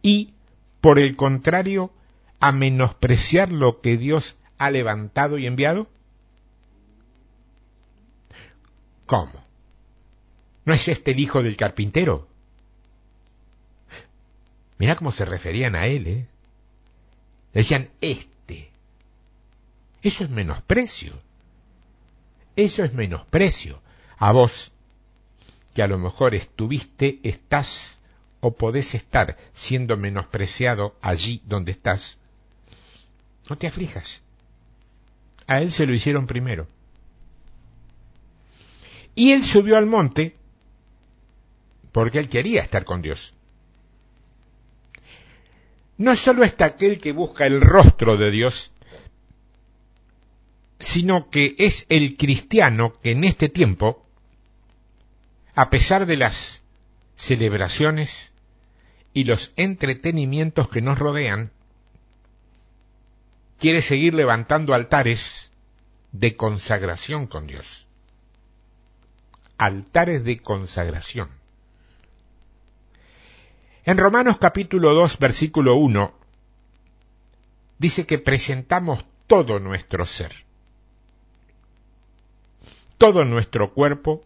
[0.03, 0.35] y,
[0.81, 1.93] por el contrario,
[2.41, 5.89] a menospreciar lo que Dios ha levantado y enviado?
[9.07, 9.45] ¿Cómo?
[10.65, 12.27] ¿No es este el hijo del carpintero?
[14.79, 16.27] Mira cómo se referían a él, ¿eh?
[17.53, 18.32] Decían, este.
[20.03, 21.13] Eso es menosprecio.
[22.57, 23.81] Eso es menosprecio.
[24.19, 24.73] A vos,
[25.75, 28.01] que a lo mejor estuviste, estás
[28.41, 32.19] o podés estar siendo menospreciado allí donde estás.
[33.49, 34.21] No te aflijas.
[35.47, 36.67] A él se lo hicieron primero.
[39.15, 40.37] Y él subió al monte
[41.93, 43.35] porque él quería estar con Dios.
[45.99, 48.72] No solo está aquel que busca el rostro de Dios,
[50.83, 54.05] sino que es el cristiano que en este tiempo,
[55.55, 56.63] a pesar de las
[57.15, 58.33] celebraciones
[59.15, 61.53] y los entretenimientos que nos rodean,
[63.61, 65.53] quiere seguir levantando altares
[66.11, 67.87] de consagración con Dios.
[69.59, 71.31] Altares de consagración.
[73.85, 76.13] En Romanos capítulo 2, versículo 1,
[77.79, 80.45] dice que presentamos todo nuestro ser,
[83.03, 84.23] todo nuestro cuerpo,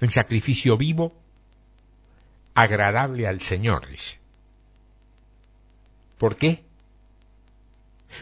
[0.00, 1.12] en sacrificio vivo,
[2.54, 4.20] agradable al Señor, dice.
[6.16, 6.62] ¿Por qué?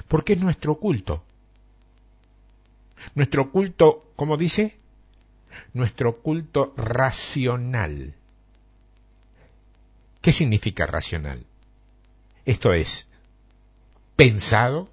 [0.09, 1.23] Porque es nuestro culto.
[3.15, 4.79] Nuestro culto, ¿cómo dice?
[5.75, 8.15] Nuestro culto racional.
[10.23, 11.45] ¿Qué significa racional?
[12.47, 13.09] Esto es,
[14.17, 14.89] pensado,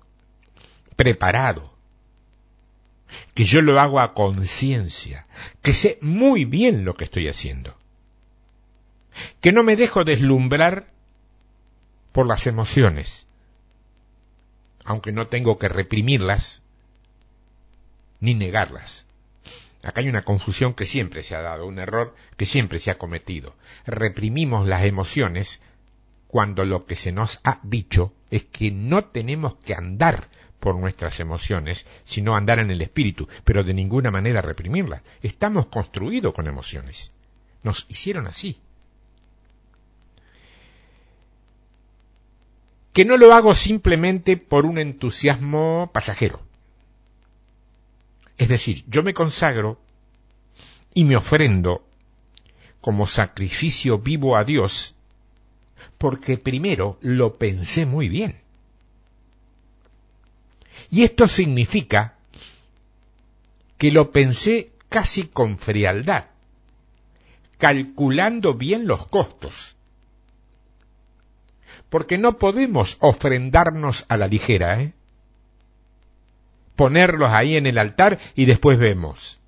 [0.97, 1.73] preparado,
[3.33, 5.27] que yo lo hago a conciencia,
[5.61, 7.77] que sé muy bien lo que estoy haciendo,
[9.41, 10.91] que no me dejo deslumbrar
[12.11, 13.27] por las emociones,
[14.85, 16.61] aunque no tengo que reprimirlas
[18.19, 19.05] ni negarlas.
[19.81, 22.97] Acá hay una confusión que siempre se ha dado, un error que siempre se ha
[22.97, 23.55] cometido.
[23.85, 25.61] Reprimimos las emociones
[26.27, 30.27] cuando lo que se nos ha dicho es que no tenemos que andar
[30.59, 35.01] por nuestras emociones, sino andar en el espíritu, pero de ninguna manera reprimirlas.
[35.21, 37.11] Estamos construidos con emociones.
[37.63, 38.59] Nos hicieron así.
[42.93, 46.41] Que no lo hago simplemente por un entusiasmo pasajero.
[48.37, 49.79] Es decir, yo me consagro
[50.93, 51.85] y me ofrendo
[52.81, 54.95] como sacrificio vivo a Dios
[55.97, 58.41] porque primero lo pensé muy bien.
[60.91, 62.15] Y esto significa
[63.77, 66.25] que lo pensé casi con frialdad,
[67.57, 69.75] calculando bien los costos.
[71.89, 74.93] Porque no podemos ofrendarnos a la ligera, ¿eh?
[76.75, 79.39] ponerlos ahí en el altar y después vemos.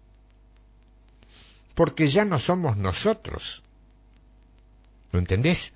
[1.75, 3.63] Porque ya no somos nosotros.
[5.11, 5.73] ¿Lo entendés?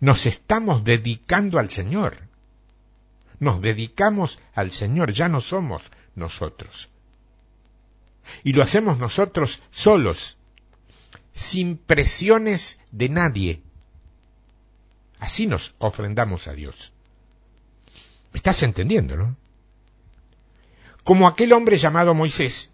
[0.00, 2.27] Nos estamos dedicando al Señor.
[3.40, 6.88] Nos dedicamos al Señor, ya no somos nosotros.
[8.44, 10.36] Y lo hacemos nosotros solos,
[11.32, 13.62] sin presiones de nadie.
[15.18, 16.92] Así nos ofrendamos a Dios.
[18.32, 19.36] ¿Me estás entendiendo, no?
[21.08, 22.70] como aquel hombre llamado Moisés.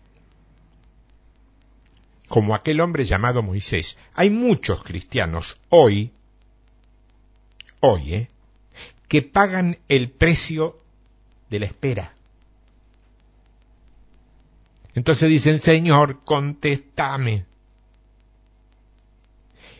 [2.28, 3.96] Como aquel hombre llamado Moisés.
[4.12, 6.10] Hay muchos cristianos hoy,
[7.78, 8.30] hoy, ¿eh?
[9.08, 10.80] Que pagan el precio
[11.50, 12.14] de la espera.
[14.94, 17.46] Entonces dicen, Señor, contéstame.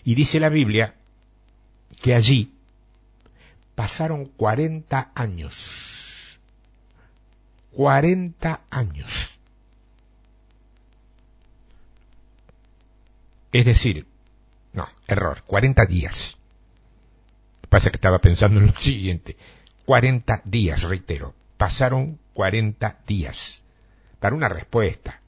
[0.05, 0.95] Y dice la Biblia
[2.03, 2.53] que allí
[3.75, 5.95] pasaron cuarenta años
[7.75, 9.35] 40 años.
[13.53, 14.07] Es decir,
[14.73, 16.39] no, error, 40 días.
[17.75, 19.37] Pasa que estaba pensando en lo siguiente.
[19.85, 21.35] 40 días, reitero.
[21.57, 23.63] Pasaron 40 días
[24.21, 25.21] para una respuesta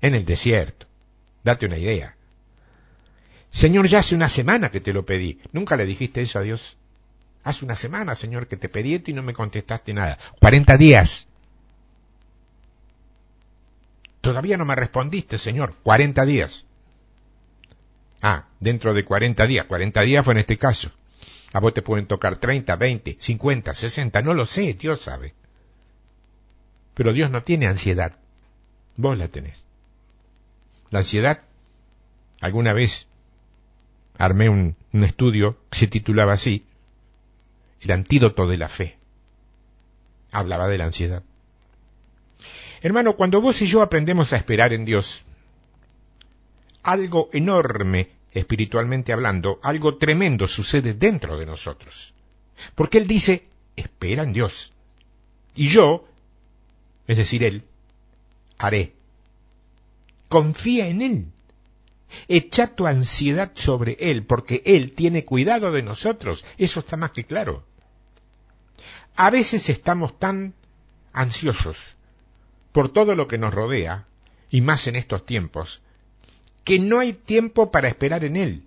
[0.00, 0.86] en el desierto.
[1.44, 2.16] Date una idea.
[3.50, 5.38] Señor, ya hace una semana que te lo pedí.
[5.52, 6.78] ¿Nunca le dijiste eso a Dios?
[7.44, 10.16] Hace una semana, Señor, que te pedí esto y no me contestaste nada.
[10.40, 11.26] 40 días.
[14.22, 15.74] Todavía no me respondiste, Señor.
[15.82, 16.64] Cuarenta días.
[18.22, 19.66] Ah, dentro de 40 días.
[19.66, 20.90] 40 días fue en este caso.
[21.52, 25.34] A vos te pueden tocar 30, 20, 50, 60, no lo sé, Dios sabe.
[26.94, 28.18] Pero Dios no tiene ansiedad.
[28.96, 29.64] Vos la tenés.
[30.90, 31.42] La ansiedad,
[32.40, 33.06] alguna vez
[34.18, 36.64] armé un, un estudio que se titulaba así,
[37.80, 38.98] El antídoto de la fe.
[40.32, 41.22] Hablaba de la ansiedad.
[42.82, 45.24] Hermano, cuando vos y yo aprendemos a esperar en Dios,
[46.82, 52.12] algo enorme espiritualmente hablando, algo tremendo sucede dentro de nosotros.
[52.74, 54.72] Porque Él dice, espera en Dios.
[55.54, 56.06] Y yo,
[57.06, 57.64] es decir, Él,
[58.58, 58.92] haré.
[60.28, 61.26] Confía en Él.
[62.28, 66.44] Echa tu ansiedad sobre Él, porque Él tiene cuidado de nosotros.
[66.58, 67.64] Eso está más que claro.
[69.16, 70.54] A veces estamos tan
[71.14, 71.96] ansiosos
[72.72, 74.06] por todo lo que nos rodea,
[74.50, 75.80] y más en estos tiempos,
[76.66, 78.62] que no hay tiempo para esperar en Él.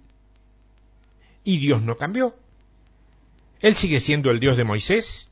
[1.43, 2.35] Y Dios no cambió.
[3.59, 5.29] Él sigue siendo el Dios de Moisés,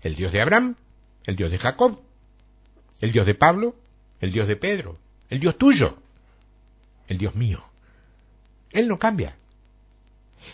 [0.00, 0.76] el Dios de Abraham,
[1.24, 2.00] el Dios de Jacob,
[3.00, 3.74] el Dios de Pablo,
[4.20, 4.96] el Dios de Pedro,
[5.28, 5.98] el Dios tuyo,
[7.08, 7.62] el Dios mío.
[8.70, 9.36] Él no cambia.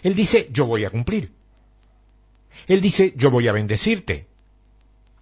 [0.03, 1.31] Él dice, yo voy a cumplir.
[2.67, 4.27] Él dice, yo voy a bendecirte.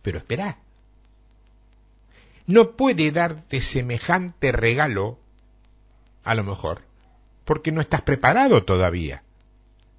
[0.02, 0.56] Pero espera
[2.48, 5.18] no puede darte semejante regalo,
[6.28, 6.82] a lo mejor,
[7.44, 9.22] porque no estás preparado todavía.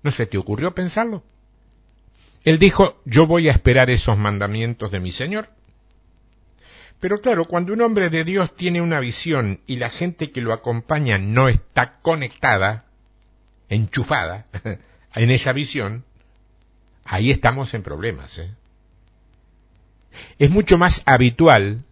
[0.03, 1.23] ¿No se te ocurrió pensarlo?
[2.43, 5.49] Él dijo, yo voy a esperar esos mandamientos de mi Señor.
[6.99, 10.53] Pero claro, cuando un hombre de Dios tiene una visión y la gente que lo
[10.53, 12.85] acompaña no está conectada,
[13.69, 14.45] enchufada,
[15.15, 16.05] en esa visión,
[17.05, 18.37] ahí estamos en problemas.
[18.37, 18.53] ¿eh?
[20.37, 21.83] Es mucho más habitual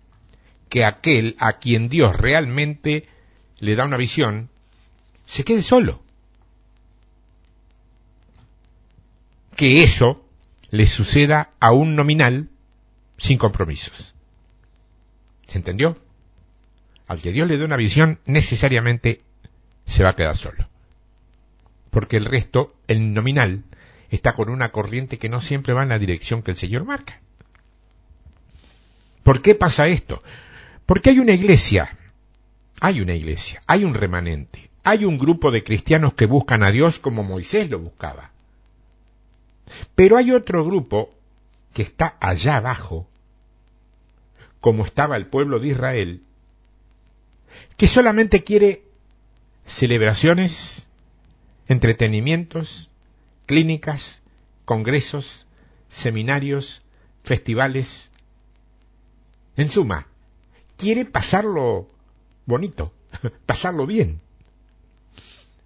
[0.69, 3.07] que aquel a quien Dios realmente
[3.59, 4.49] le da una visión
[5.25, 6.01] se quede solo.
[9.55, 10.25] Que eso
[10.71, 12.49] le suceda a un nominal
[13.17, 14.13] sin compromisos.
[15.47, 15.97] ¿Se entendió?
[17.07, 19.21] Al que Dios le dé una visión, necesariamente
[19.85, 20.67] se va a quedar solo.
[21.89, 23.63] Porque el resto, el nominal,
[24.09, 27.21] está con una corriente que no siempre va en la dirección que el Señor marca.
[29.23, 30.23] ¿Por qué pasa esto?
[30.85, 31.97] Porque hay una iglesia,
[32.79, 36.99] hay una iglesia, hay un remanente, hay un grupo de cristianos que buscan a Dios
[36.99, 38.31] como Moisés lo buscaba.
[39.95, 41.13] Pero hay otro grupo
[41.73, 43.07] que está allá abajo,
[44.59, 46.21] como estaba el pueblo de Israel,
[47.77, 48.83] que solamente quiere
[49.65, 50.87] celebraciones,
[51.67, 52.89] entretenimientos,
[53.45, 54.21] clínicas,
[54.65, 55.45] congresos,
[55.89, 56.81] seminarios,
[57.23, 58.09] festivales.
[59.55, 60.07] En suma,
[60.77, 61.89] quiere pasarlo
[62.47, 62.91] bonito,
[63.45, 64.19] pasarlo bien.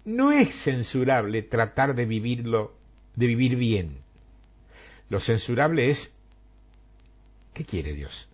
[0.04, 2.74] No es censurable tratar de vivirlo,
[3.14, 4.02] de vivir bien.
[5.08, 6.12] Lo censurable es,
[7.54, 8.28] ¿qué quiere Dios?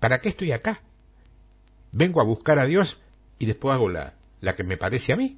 [0.00, 0.80] ¿Para qué estoy acá?
[1.92, 2.98] Vengo a buscar a Dios
[3.38, 5.36] y después hago la, la que me parece a mí.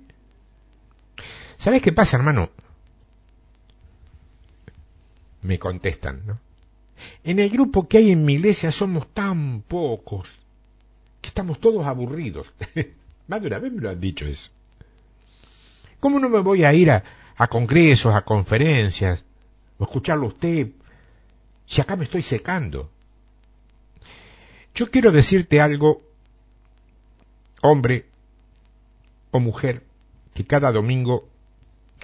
[1.58, 2.50] ¿Sabes qué pasa, hermano?
[5.42, 6.38] Me contestan, ¿no?
[7.24, 10.41] En el grupo que hay en mi iglesia somos tan pocos
[11.22, 12.52] que estamos todos aburridos.
[13.28, 14.50] Más de una vez me lo han dicho eso.
[16.00, 17.02] ¿Cómo no me voy a ir a,
[17.36, 19.24] a congresos, a conferencias,
[19.78, 20.68] o escucharlo usted,
[21.64, 22.90] si acá me estoy secando?
[24.74, 26.02] Yo quiero decirte algo,
[27.62, 28.06] hombre
[29.30, 29.82] o mujer,
[30.34, 31.28] que cada domingo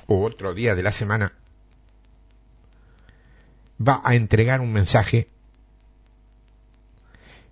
[0.06, 1.32] o otro día de la semana
[3.86, 5.28] va a entregar un mensaje,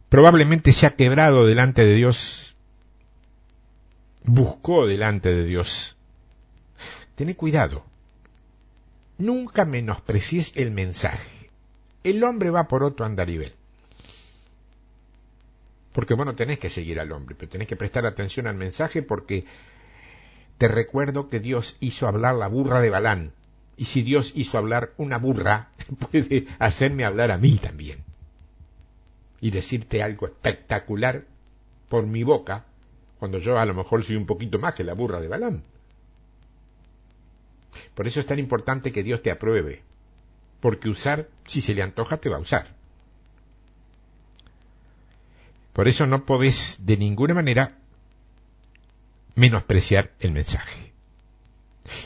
[0.09, 2.57] probablemente se ha quebrado delante de Dios,
[4.25, 5.97] buscó delante de Dios.
[7.15, 7.85] Ten cuidado,
[9.19, 11.51] nunca menosprecies el mensaje.
[12.05, 13.53] El hombre va por otro andarivel.
[15.93, 19.47] Porque bueno, tenés que seguir al hombre, pero tenés que prestar atención al mensaje porque
[20.59, 23.33] te recuerdo que Dios hizo hablar la burra de Balán,
[23.77, 25.71] y si Dios hizo hablar una burra,
[26.11, 28.06] puede hacerme hablar a mí también.
[29.41, 31.25] Y decirte algo espectacular
[31.89, 32.65] por mi boca,
[33.19, 35.63] cuando yo a lo mejor soy un poquito más que la burra de Balaam.
[37.95, 39.83] Por eso es tan importante que Dios te apruebe,
[40.61, 42.75] porque usar, si se le antoja, te va a usar.
[45.73, 47.77] Por eso no podés de ninguna manera
[49.35, 50.93] menospreciar el mensaje.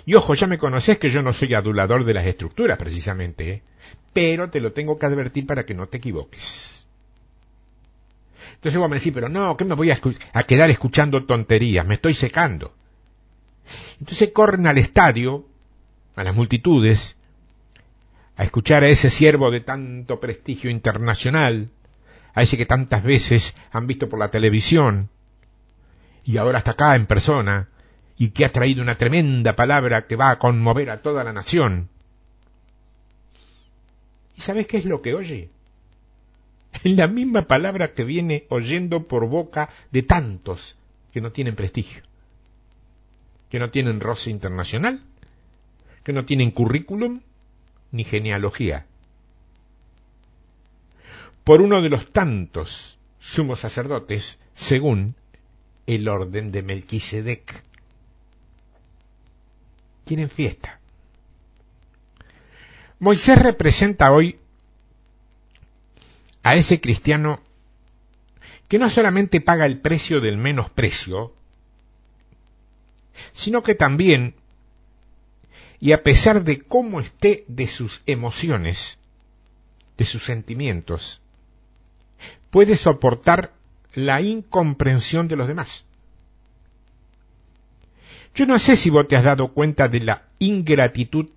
[0.04, 3.62] Y ojo, ya me conoces que yo no soy adulador de las estructuras precisamente, ¿eh?
[4.12, 6.86] pero te lo tengo que advertir para que no te equivoques.
[8.60, 9.98] Entonces vos me decís, pero no, ¿qué me voy a,
[10.34, 11.86] a quedar escuchando tonterías?
[11.86, 12.74] Me estoy secando.
[13.98, 15.46] Entonces corren al estadio,
[16.14, 17.16] a las multitudes,
[18.36, 21.70] a escuchar a ese siervo de tanto prestigio internacional,
[22.34, 25.08] a ese que tantas veces han visto por la televisión,
[26.22, 27.70] y ahora está acá en persona,
[28.18, 31.88] y que ha traído una tremenda palabra que va a conmover a toda la nación.
[34.36, 35.48] ¿Y sabes qué es lo que oye?
[36.96, 40.76] la misma palabra que viene oyendo por boca de tantos
[41.12, 42.02] que no tienen prestigio,
[43.48, 45.02] que no tienen roce internacional,
[46.04, 47.20] que no tienen currículum
[47.90, 48.86] ni genealogía.
[51.44, 55.14] Por uno de los tantos sumos sacerdotes, según
[55.86, 57.62] el orden de Melquisedec.
[60.04, 60.80] Tienen fiesta.
[62.98, 64.39] Moisés representa hoy
[66.42, 67.40] a ese cristiano
[68.68, 71.34] que no solamente paga el precio del menosprecio,
[73.32, 74.34] sino que también,
[75.80, 78.98] y a pesar de cómo esté de sus emociones,
[79.98, 81.20] de sus sentimientos,
[82.50, 83.52] puede soportar
[83.94, 85.84] la incomprensión de los demás.
[88.34, 91.30] Yo no sé si vos te has dado cuenta de la ingratitud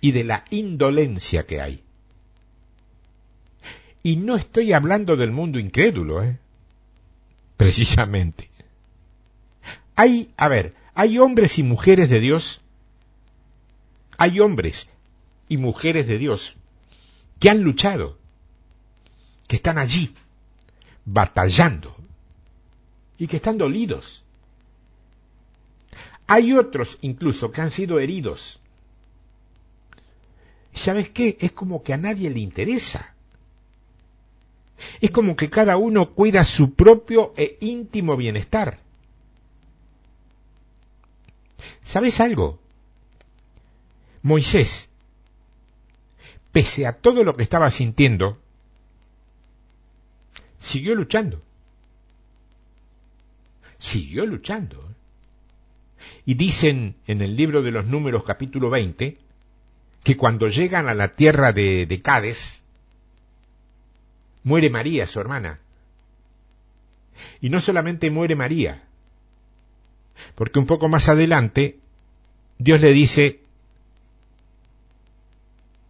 [0.00, 1.85] y de la indolencia que hay.
[4.06, 6.38] Y no estoy hablando del mundo incrédulo, ¿eh?
[7.56, 8.48] Precisamente.
[9.96, 12.60] Hay, a ver, hay hombres y mujeres de Dios,
[14.16, 14.88] hay hombres
[15.48, 16.54] y mujeres de Dios
[17.40, 18.16] que han luchado,
[19.48, 20.14] que están allí,
[21.04, 21.92] batallando
[23.18, 24.22] y que están dolidos.
[26.28, 28.60] Hay otros incluso que han sido heridos.
[30.74, 31.36] ¿Sabes qué?
[31.40, 33.15] Es como que a nadie le interesa.
[35.00, 38.78] Es como que cada uno cuida su propio e íntimo bienestar.
[41.82, 42.58] ¿Sabes algo?
[44.22, 44.88] Moisés,
[46.52, 48.38] pese a todo lo que estaba sintiendo,
[50.58, 51.42] siguió luchando.
[53.78, 54.82] Siguió luchando.
[56.24, 59.18] Y dicen en el libro de los números capítulo 20
[60.02, 62.64] que cuando llegan a la tierra de, de Cádiz,
[64.46, 65.58] muere María, su hermana.
[67.40, 68.80] Y no solamente muere María,
[70.36, 71.80] porque un poco más adelante
[72.56, 73.40] Dios le dice,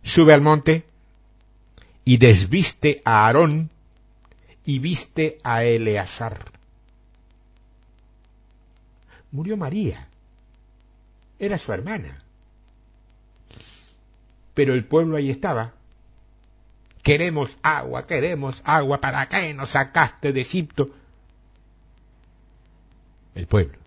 [0.02, 0.84] sube al monte
[2.07, 3.68] y desviste a Aarón
[4.64, 6.50] y viste a Eleazar.
[9.32, 10.09] Murió María.
[11.38, 12.22] Era su hermana.
[14.54, 15.74] Pero el pueblo ahí estaba.
[17.07, 19.00] Queremos agua, queremos agua.
[19.00, 20.90] ¿Para qué nos sacaste de Egipto?
[23.36, 23.78] El pueblo.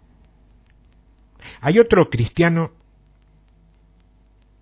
[1.60, 2.72] Hay otro cristiano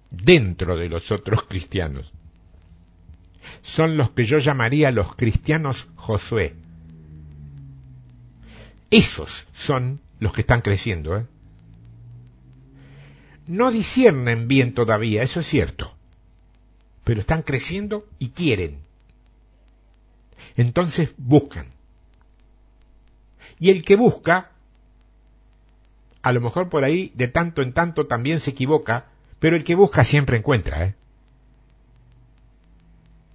[0.09, 2.13] dentro de los otros cristianos
[3.61, 6.55] son los que yo llamaría los cristianos Josué.
[8.89, 11.15] Esos son los que están creciendo.
[11.15, 11.27] ¿eh?
[13.45, 15.96] No disciernen bien todavía, eso es cierto,
[17.07, 18.79] pero están creciendo y quieren.
[20.57, 21.67] Entonces buscan.
[23.61, 24.51] Y el que busca,
[26.21, 29.05] a lo mejor por ahí de tanto en tanto también se equivoca,
[29.39, 30.83] pero el que busca siempre encuentra.
[30.83, 30.95] ¿eh?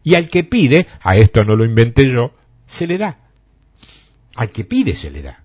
[0.04, 2.34] Y al que pide, a esto no lo inventé yo,
[2.66, 3.20] se le da.
[4.34, 5.42] Al que pide se le da.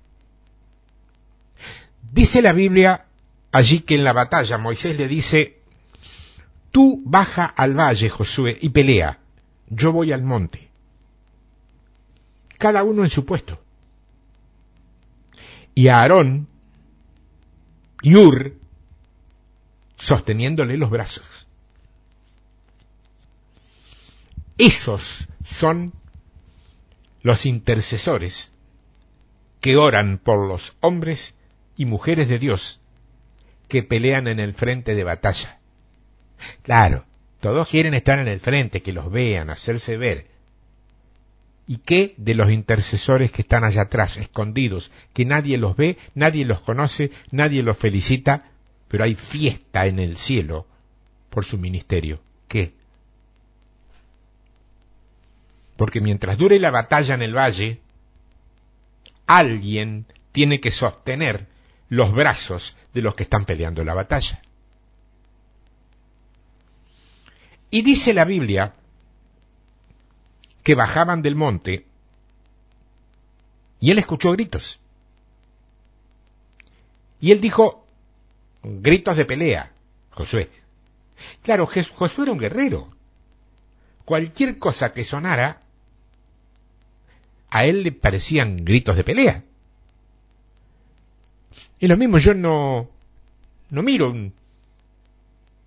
[2.12, 3.06] Dice la Biblia
[3.54, 5.57] allí que en la batalla Moisés le dice,
[6.78, 9.18] tú baja al valle, Josué, y pelea,
[9.68, 10.70] yo voy al monte.
[12.60, 13.60] Cada uno en su puesto.
[15.74, 16.48] Y a Aarón
[18.04, 18.54] y Ur
[19.96, 21.48] sosteniéndole los brazos.
[24.60, 25.94] Esos son
[27.24, 28.54] los intercesores
[29.62, 31.34] que oran por los hombres
[31.76, 32.80] y mujeres de Dios
[33.68, 35.57] que pelean en el frente de batalla.
[36.64, 37.06] Claro,
[37.40, 40.28] todos quieren estar en el frente, que los vean, hacerse ver.
[41.68, 46.46] ¿Y qué de los intercesores que están allá atrás, escondidos, que nadie los ve, nadie
[46.46, 48.52] los conoce, nadie los felicita,
[48.88, 50.66] pero hay fiesta en el cielo
[51.30, 52.22] por su ministerio?
[52.48, 52.74] ¿Qué?
[55.76, 57.82] Porque mientras dure la batalla en el valle,
[59.28, 61.48] alguien tiene que sostener
[61.90, 64.42] los brazos de los que están peleando la batalla.
[67.70, 68.74] Y dice la Biblia
[70.64, 71.86] que bajaban del monte
[73.80, 74.80] y él escuchó gritos.
[77.20, 77.86] Y él dijo,
[78.64, 79.72] gritos de pelea,
[80.12, 80.50] Josué.
[81.42, 82.90] Claro, Josué era un guerrero.
[84.06, 85.62] Cualquier cosa que sonara,
[87.50, 89.44] a él le parecían gritos de pelea.
[91.80, 92.90] Y lo mismo, yo no,
[93.70, 94.34] no miro un,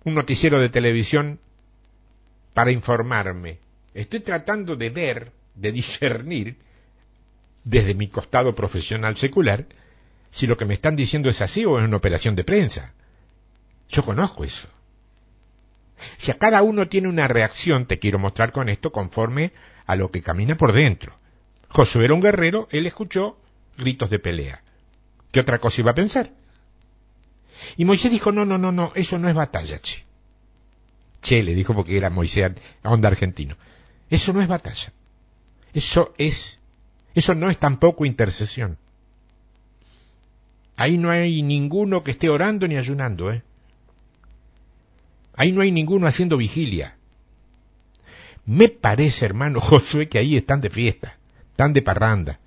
[0.03, 1.39] un noticiero de televisión
[2.53, 3.59] para informarme.
[3.93, 6.57] Estoy tratando de ver, de discernir,
[7.63, 9.65] desde mi costado profesional secular,
[10.31, 12.93] si lo que me están diciendo es así o es una operación de prensa.
[13.89, 14.67] Yo conozco eso.
[16.17, 19.51] Si a cada uno tiene una reacción, te quiero mostrar con esto, conforme
[19.85, 21.15] a lo que camina por dentro.
[21.67, 23.37] Josué era un guerrero, él escuchó
[23.77, 24.63] gritos de pelea.
[25.31, 26.31] ¿Qué otra cosa iba a pensar?
[27.77, 30.03] Y Moisés dijo, no, no, no, no, eso no es batalla, che.
[31.21, 32.51] Che, le dijo porque era Moisés,
[32.83, 33.55] onda argentino.
[34.09, 34.91] Eso no es batalla.
[35.73, 36.59] Eso es,
[37.13, 38.77] eso no es tampoco intercesión.
[40.77, 43.43] Ahí no hay ninguno que esté orando ni ayunando, ¿eh?
[45.35, 46.97] Ahí no hay ninguno haciendo vigilia.
[48.45, 51.17] Me parece, hermano Josué, que ahí están de fiesta,
[51.51, 52.39] están de parranda.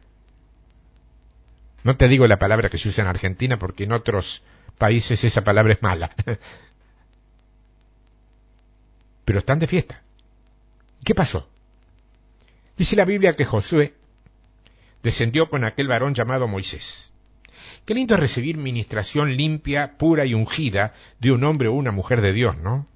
[1.84, 4.42] No te digo la palabra que se usa en Argentina porque en otros
[4.78, 6.10] países esa palabra es mala.
[9.24, 10.02] Pero están de fiesta.
[11.04, 11.48] ¿Qué pasó?
[12.76, 13.94] Dice la Biblia que Josué
[15.02, 17.12] descendió con aquel varón llamado Moisés.
[17.84, 22.20] Qué lindo es recibir ministración limpia, pura y ungida de un hombre o una mujer
[22.20, 22.86] de Dios, ¿no?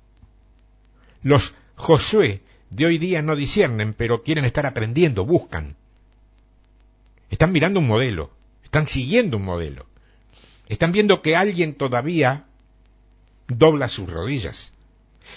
[1.23, 5.77] Los Josué de hoy día no disciernen, pero quieren estar aprendiendo, buscan.
[7.31, 8.31] Están mirando un modelo,
[8.65, 9.87] están siguiendo un modelo.
[10.69, 12.45] Están viendo que alguien todavía
[13.47, 14.73] dobla sus rodillas.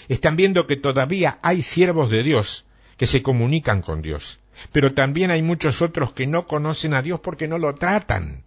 [0.08, 2.64] Están viendo que todavía hay siervos de Dios
[2.96, 4.38] que se comunican con Dios.
[4.72, 8.44] Pero también hay muchos otros que no conocen a Dios porque no lo tratan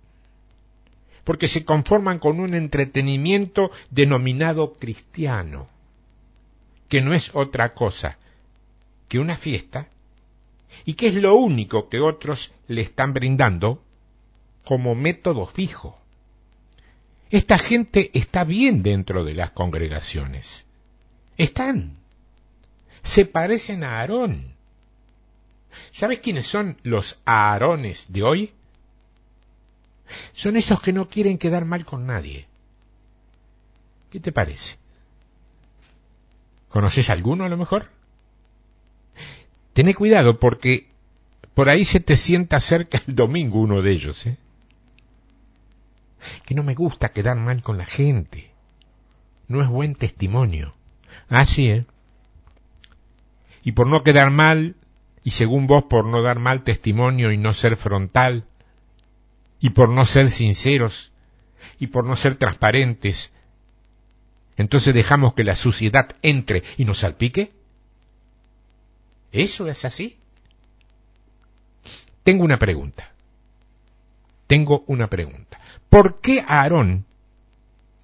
[1.25, 5.67] porque se conforman con un entretenimiento denominado cristiano,
[6.87, 8.17] que no es otra cosa
[9.09, 9.89] que una fiesta,
[10.85, 13.83] y que es lo único que otros le están brindando
[14.63, 15.99] como método fijo.
[17.31, 20.67] Esta gente está bien dentro de las congregaciones.
[21.37, 21.97] Están.
[23.03, 24.53] Se parecen a Aarón.
[25.91, 28.53] ¿Sabes quiénes son los Aarones de hoy?
[30.33, 32.47] Son esos que no quieren quedar mal con nadie.
[34.09, 34.77] ¿Qué te parece?
[36.69, 37.89] ¿Conoces alguno a lo mejor?
[39.73, 40.87] Tené cuidado porque
[41.53, 44.37] por ahí se te sienta cerca el domingo uno de ellos, ¿eh?
[46.45, 48.51] Que no me gusta quedar mal con la gente.
[49.47, 50.73] No es buen testimonio.
[51.29, 51.85] Así, ¿eh?
[53.63, 54.75] Y por no quedar mal,
[55.23, 58.45] y según vos por no dar mal testimonio y no ser frontal,
[59.59, 61.11] y por no ser sinceros
[61.79, 63.31] y por no ser transparentes,
[64.57, 67.51] entonces dejamos que la suciedad entre y nos salpique?
[69.31, 70.17] ¿Eso es así?
[72.23, 73.11] Tengo una pregunta.
[74.47, 75.59] Tengo una pregunta.
[75.89, 77.05] ¿Por qué Aarón,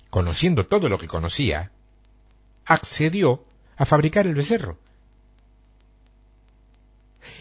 [0.10, 1.72] conociendo todo lo que conocía,
[2.66, 3.44] accedió
[3.78, 4.78] a fabricar el becerro?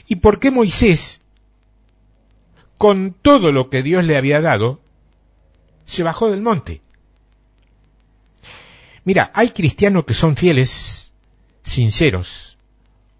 [0.06, 1.22] ¿Y por qué Moisés,
[2.76, 4.80] con todo lo que Dios le había dado,
[5.90, 6.80] se bajó del monte.
[9.04, 11.12] Mira, hay cristianos que son fieles,
[11.64, 12.56] sinceros,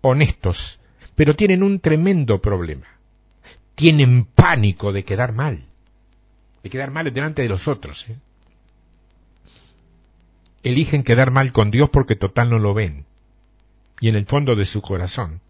[0.03, 0.79] honestos,
[1.17, 2.87] pero tienen un tremendo problema.
[3.75, 5.65] Tienen pánico de quedar mal,
[6.63, 8.09] de quedar mal delante de los otros.
[8.09, 8.17] ¿eh?
[10.63, 13.07] Eligen quedar mal con Dios porque total no lo ven.
[14.01, 15.41] Y en el fondo de su corazón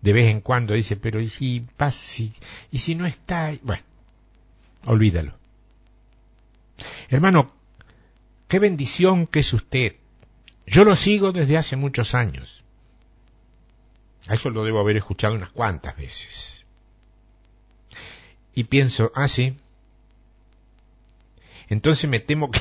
[0.00, 2.22] de vez en cuando dice, pero ¿y si pasa?
[2.70, 3.56] ¿Y si no está?
[3.62, 3.82] Bueno,
[4.86, 5.34] olvídalo.
[7.08, 7.52] Hermano,
[8.46, 9.96] qué bendición que es usted.
[10.66, 12.64] Yo lo sigo desde hace muchos años.
[14.28, 16.64] A eso lo debo haber escuchado unas cuantas veces.
[18.54, 19.56] Y pienso, ah, sí.
[21.68, 22.60] Entonces me temo que,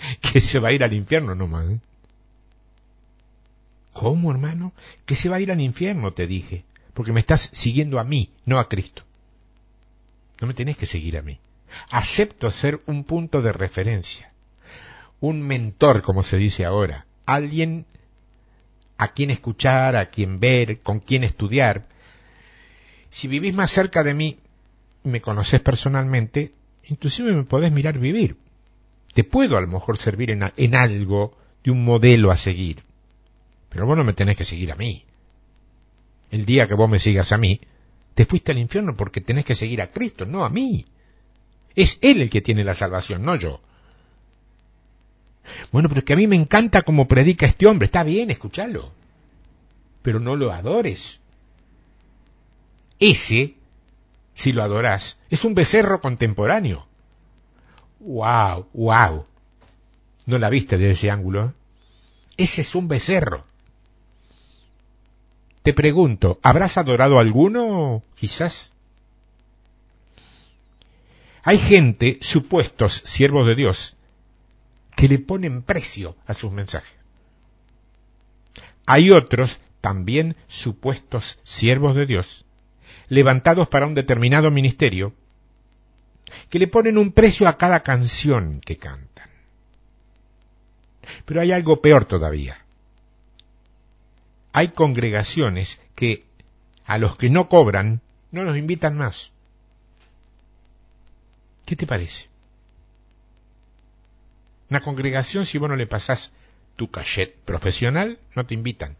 [0.20, 1.66] que se va a ir al infierno nomás.
[1.70, 1.78] ¿eh?
[3.92, 4.72] ¿Cómo, hermano?
[5.04, 6.64] Que se va a ir al infierno, te dije
[7.00, 9.04] porque me estás siguiendo a mí, no a Cristo.
[10.40, 11.38] No me tenés que seguir a mí.
[11.90, 14.32] Acepto ser un punto de referencia,
[15.20, 17.86] un mentor, como se dice ahora, alguien
[18.98, 21.86] a quien escuchar, a quien ver, con quien estudiar.
[23.08, 24.38] Si vivís más cerca de mí,
[25.04, 26.52] me conoces personalmente,
[26.84, 28.36] inclusive me podés mirar vivir.
[29.12, 32.82] Te puedo a lo mejor servir en, en algo de un modelo a seguir.
[33.68, 35.04] Pero vos no me tenés que seguir a mí
[36.30, 37.60] el día que vos me sigas a mí,
[38.14, 40.86] te fuiste al infierno porque tenés que seguir a Cristo, no a mí.
[41.74, 43.60] Es Él el que tiene la salvación, no yo.
[45.72, 47.86] Bueno, pero es que a mí me encanta cómo predica este hombre.
[47.86, 48.92] Está bien, escúchalo.
[50.02, 51.20] Pero no lo adores.
[52.98, 53.54] Ese,
[54.34, 56.86] si lo adorás, es un becerro contemporáneo.
[58.00, 58.68] ¡Wow!
[58.72, 59.26] ¡Wow!
[60.26, 61.54] ¿No la viste desde ese ángulo?
[62.36, 63.44] Ese es un becerro.
[65.62, 68.02] Te pregunto, ¿habrás adorado a alguno?
[68.14, 68.72] Quizás.
[71.42, 73.96] Hay gente, supuestos siervos de Dios,
[74.96, 76.94] que le ponen precio a sus mensajes.
[78.86, 82.44] Hay otros, también supuestos siervos de Dios,
[83.08, 85.14] levantados para un determinado ministerio,
[86.50, 89.30] que le ponen un precio a cada canción que cantan.
[91.24, 92.58] Pero hay algo peor todavía.
[94.52, 96.24] Hay congregaciones que
[96.84, 98.00] a los que no cobran
[98.32, 99.32] no los invitan más.
[101.64, 102.28] ¿Qué te parece?
[104.70, 106.32] Una congregación, si vos no le pasás
[106.74, 108.96] tu cachet profesional, no te invitan.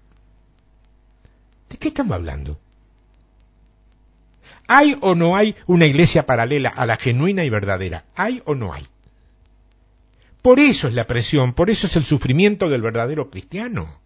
[1.68, 2.60] ¿De qué estamos hablando?
[4.72, 8.04] ¿Hay o no hay una iglesia paralela a la genuina y verdadera?
[8.14, 8.86] ¿Hay o no hay?
[10.42, 14.00] Por eso es la presión, por eso es el sufrimiento del verdadero cristiano.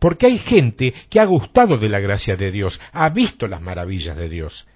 [0.00, 4.16] Porque hay gente que ha gustado de la gracia de Dios, ha visto las maravillas
[4.16, 4.66] de Dios,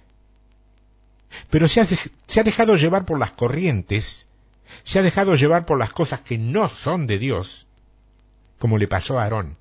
[1.49, 4.29] pero se ha, dejado llevar por las corrientes,
[4.85, 7.67] se ha dejado llevar por las cosas que no son de Dios,
[8.59, 9.57] como le pasó a Aarón.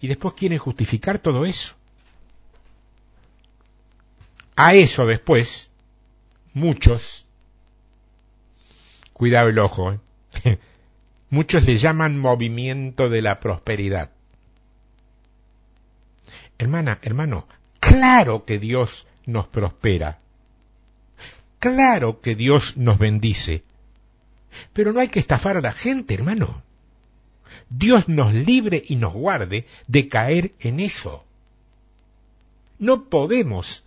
[0.00, 1.74] Y después quieren justificar todo eso.
[4.56, 5.70] A eso después,
[6.52, 7.26] muchos,
[9.12, 9.98] cuidado el ojo, ¿eh?
[11.30, 14.10] muchos le llaman movimiento de la prosperidad.
[16.58, 17.48] Hermana, hermano,
[17.80, 20.20] claro que Dios nos prospera.
[21.58, 23.64] Claro que Dios nos bendice.
[24.72, 26.62] Pero no hay que estafar a la gente, hermano.
[27.70, 31.24] Dios nos libre y nos guarde de caer en eso.
[32.78, 33.82] No podemos,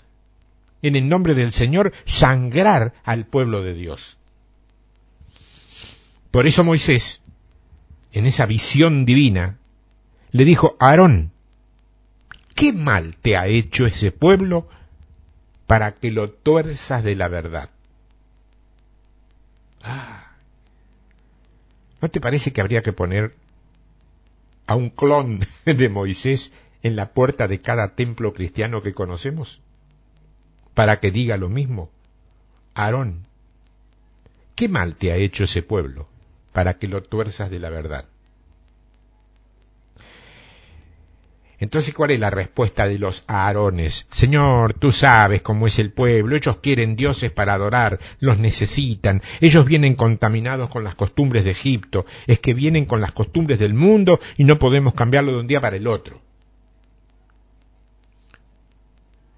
[0.81, 4.17] en el nombre del Señor, sangrar al pueblo de Dios.
[6.31, 7.21] Por eso Moisés,
[8.11, 9.57] en esa visión divina,
[10.31, 11.31] le dijo a Aarón,
[12.55, 14.67] ¿qué mal te ha hecho ese pueblo
[15.67, 17.69] para que lo tuerzas de la verdad.
[19.83, 20.31] Ah.
[22.01, 23.35] ¿No te parece que habría que poner
[24.65, 26.51] a un clon de Moisés
[26.81, 29.61] en la puerta de cada templo cristiano que conocemos?
[30.77, 31.89] Para que diga lo mismo.
[32.75, 33.25] Aarón,
[34.53, 36.07] ¿qué mal te ha hecho ese pueblo
[36.53, 38.05] para que lo tuerzas de la verdad?
[41.57, 44.05] Entonces, ¿cuál es la respuesta de los Aarones?
[44.11, 49.65] Señor, tú sabes cómo es el pueblo, ellos quieren dioses para adorar, los necesitan, ellos
[49.65, 54.19] vienen contaminados con las costumbres de Egipto, es que vienen con las costumbres del mundo
[54.37, 56.21] y no podemos cambiarlo de un día para el otro.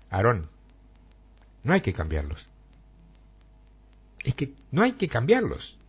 [0.10, 0.50] Aarón,
[1.64, 2.50] no hay que cambiarlos.
[4.24, 5.80] Es que no hay que cambiarlos.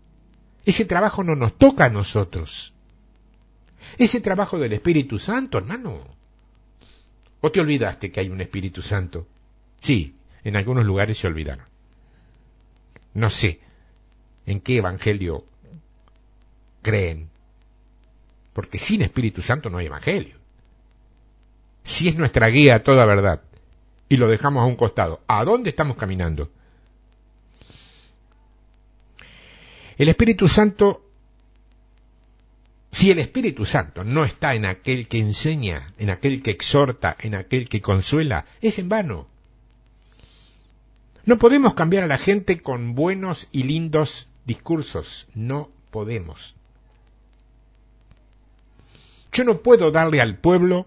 [0.65, 2.75] Ese trabajo no nos toca a nosotros.
[3.99, 6.05] Ese trabajo del Espíritu Santo, hermano.
[7.41, 9.27] ¿O te olvidaste que hay un Espíritu Santo?
[9.81, 10.15] Sí,
[10.45, 11.67] en algunos lugares se olvidaron.
[13.15, 13.61] No sé
[14.47, 15.45] en qué evangelio
[16.83, 17.31] creen,
[18.53, 20.37] porque sin Espíritu Santo no hay evangelio.
[21.83, 23.43] Si es nuestra guía a toda verdad
[24.11, 26.51] y lo dejamos a un costado, ¿a dónde estamos caminando?
[29.97, 31.07] El Espíritu Santo
[32.93, 37.37] si el Espíritu Santo no está en aquel que enseña, en aquel que exhorta, en
[37.37, 39.29] aquel que consuela, es en vano.
[41.25, 46.57] No podemos cambiar a la gente con buenos y lindos discursos, no podemos.
[49.33, 50.87] Yo no puedo darle al pueblo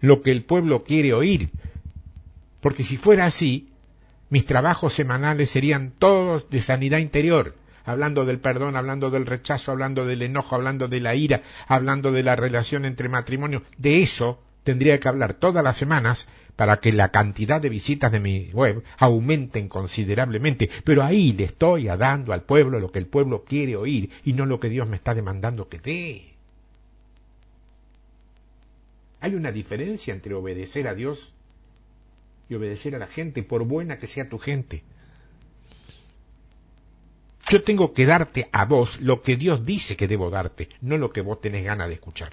[0.00, 1.50] lo que el pueblo quiere oír,
[2.60, 3.70] porque si fuera así,
[4.28, 10.06] mis trabajos semanales serían todos de sanidad interior, hablando del perdón, hablando del rechazo, hablando
[10.06, 13.62] del enojo, hablando de la ira, hablando de la relación entre matrimonio.
[13.76, 18.20] De eso tendría que hablar todas las semanas para que la cantidad de visitas de
[18.20, 20.70] mi web aumenten considerablemente.
[20.84, 24.46] Pero ahí le estoy dando al pueblo lo que el pueblo quiere oír y no
[24.46, 26.34] lo que Dios me está demandando que dé.
[29.20, 31.32] Hay una diferencia entre obedecer a Dios
[32.50, 34.82] y obedecer a la gente, por buena que sea tu gente.
[37.48, 41.12] Yo tengo que darte a vos lo que Dios dice que debo darte, no lo
[41.12, 42.32] que vos tenés ganas de escuchar.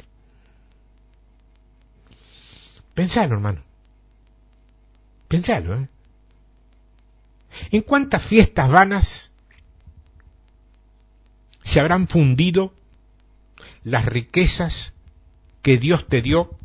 [2.95, 3.61] Pensalo, hermano.
[5.27, 5.87] Pensalo, ¿eh?
[7.71, 9.31] ¿En cuántas fiestas vanas
[11.63, 12.73] se habrán fundido
[13.83, 14.93] las riquezas
[15.61, 16.57] que Dios te dio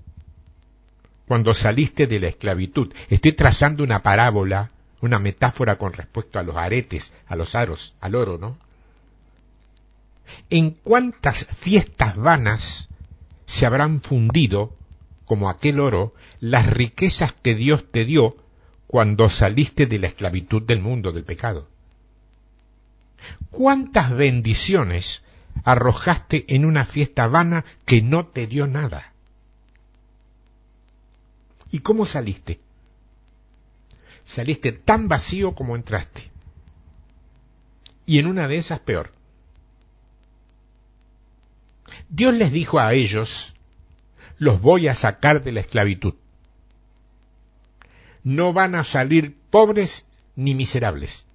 [1.32, 2.92] cuando saliste de la esclavitud.
[3.08, 4.70] Estoy trazando una parábola,
[5.00, 8.58] una metáfora con respecto a los aretes, a los aros, al oro, ¿no?
[10.50, 12.90] ¿En cuántas fiestas vanas
[13.46, 14.76] se habrán fundido,
[15.24, 18.36] como aquel oro, las riquezas que Dios te dio
[18.86, 21.66] cuando saliste de la esclavitud del mundo, del pecado?
[23.50, 25.22] ¿Cuántas bendiciones
[25.64, 29.11] arrojaste en una fiesta vana que no te dio nada?
[31.72, 32.60] ¿Y cómo saliste?
[34.24, 36.30] Saliste tan vacío como entraste.
[38.06, 39.10] Y en una de esas peor.
[42.08, 43.54] Dios les dijo a ellos,
[44.38, 46.14] los voy a sacar de la esclavitud.
[48.22, 50.06] No van a salir pobres
[50.36, 51.26] ni miserables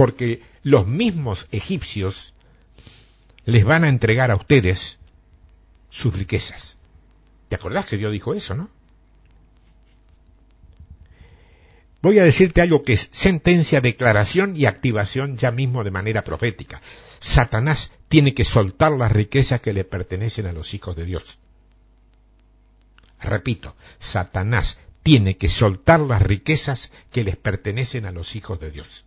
[0.00, 2.32] porque los mismos egipcios
[3.44, 4.98] les van a entregar a ustedes
[5.90, 6.78] sus riquezas.
[7.50, 8.70] ¿Te acordás que Dios dijo eso, no?
[12.00, 16.80] Voy a decirte algo que es sentencia, declaración y activación ya mismo de manera profética.
[17.18, 21.38] Satanás tiene que soltar las riquezas que le pertenecen a los hijos de Dios.
[23.20, 29.04] Repito, Satanás tiene que soltar las riquezas que les pertenecen a los hijos de Dios.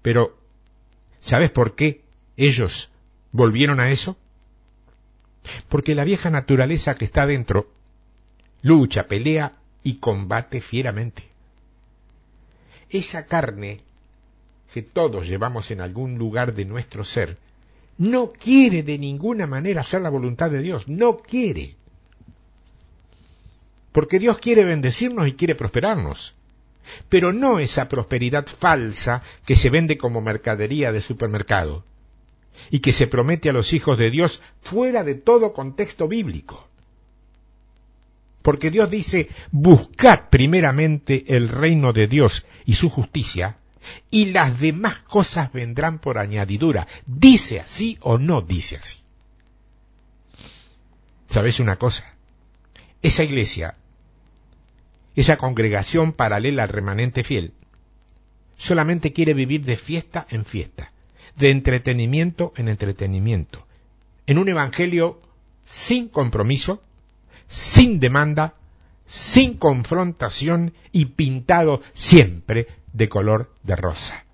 [0.00, 0.38] Pero,
[1.20, 2.02] ¿sabes por qué
[2.38, 2.90] ellos
[3.30, 4.16] volvieron a eso?
[5.68, 7.68] Porque la vieja naturaleza que está dentro
[8.62, 11.24] lucha, pelea y combate fieramente.
[12.88, 13.80] Esa carne
[14.72, 17.36] que todos llevamos en algún lugar de nuestro ser,
[17.98, 21.76] no quiere de ninguna manera hacer la voluntad de Dios, no quiere.
[23.92, 26.34] Porque Dios quiere bendecirnos y quiere prosperarnos
[27.08, 31.84] pero no esa prosperidad falsa que se vende como mercadería de supermercado
[32.70, 36.68] y que se promete a los hijos de Dios fuera de todo contexto bíblico.
[38.42, 43.58] Porque Dios dice, buscad primeramente el reino de Dios y su justicia,
[44.10, 46.86] y las demás cosas vendrán por añadidura.
[47.06, 48.98] ¿Dice así o no dice así?
[51.28, 52.14] ¿Sabes una cosa?
[53.02, 53.76] Esa iglesia
[55.14, 57.52] esa congregación paralela al remanente fiel,
[58.56, 60.92] solamente quiere vivir de fiesta en fiesta,
[61.36, 63.66] de entretenimiento en entretenimiento,
[64.26, 65.20] en un evangelio
[65.64, 66.82] sin compromiso,
[67.48, 68.54] sin demanda,
[69.06, 74.24] sin confrontación y pintado siempre de color de rosa,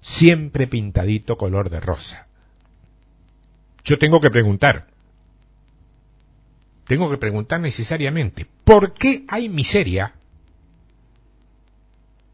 [0.00, 2.28] siempre pintadito color de rosa.
[3.84, 4.86] Yo tengo que preguntar,
[6.86, 10.14] tengo que preguntar necesariamente, ¿por qué hay miseria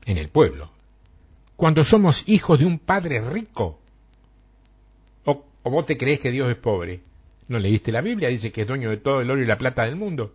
[0.06, 0.70] en el pueblo.
[1.56, 3.80] Cuando somos hijos de un padre rico.
[5.66, 7.00] O, vos te crees que Dios es pobre.
[7.48, 8.28] ¿No leíste la Biblia?
[8.28, 10.32] Dice que es dueño de todo el oro y la plata del mundo.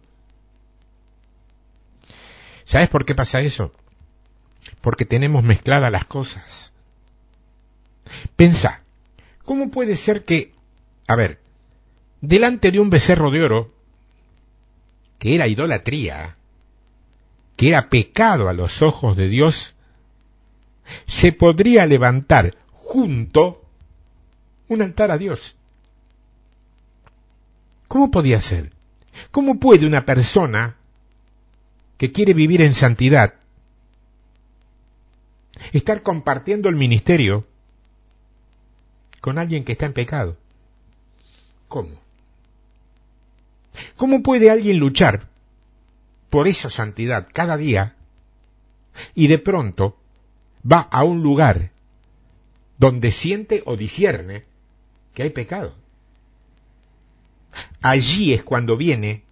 [2.65, 3.71] ¿Sabes por qué pasa eso?
[4.81, 6.73] Porque tenemos mezcladas las cosas.
[8.35, 8.81] Pensa,
[9.45, 10.53] ¿cómo puede ser que,
[11.07, 11.39] a ver,
[12.19, 13.73] delante de un becerro de oro,
[15.17, 16.35] que era idolatría,
[17.55, 19.75] que era pecado a los ojos de Dios,
[21.07, 23.60] se podría levantar junto
[24.71, 25.57] un altar a Dios.
[27.89, 28.71] ¿Cómo podía ser?
[29.29, 30.77] ¿Cómo puede una persona
[31.97, 33.33] que quiere vivir en santidad
[35.73, 37.45] estar compartiendo el ministerio
[39.19, 40.37] con alguien que está en pecado?
[41.67, 41.99] ¿Cómo?
[43.97, 45.27] ¿Cómo puede alguien luchar
[46.29, 47.97] por esa santidad cada día
[49.15, 49.97] y de pronto
[50.69, 51.71] va a un lugar
[52.77, 54.49] donde siente o discierne
[55.13, 55.73] que hay pecado.
[57.81, 59.23] Allí es cuando viene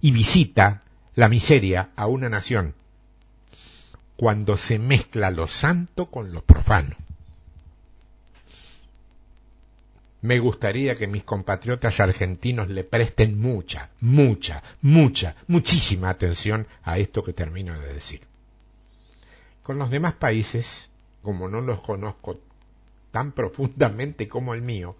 [0.00, 0.82] y visita
[1.14, 2.74] la miseria a una nación,
[4.16, 6.96] cuando se mezcla lo santo con lo profano.
[10.22, 17.24] me gustaría que mis compatriotas argentinos le presten mucha, mucha, mucha, muchísima atención a esto
[17.24, 18.22] que termino de decir.
[19.64, 20.90] Con los demás países,
[21.22, 22.38] como no los conozco
[23.12, 24.96] tan profundamente como el mío,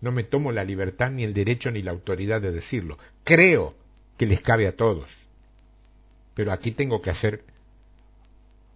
[0.00, 2.98] no me tomo la libertad ni el derecho ni la autoridad de decirlo.
[3.24, 3.74] Creo
[4.16, 5.10] que les cabe a todos.
[6.34, 7.42] Pero aquí tengo que hacer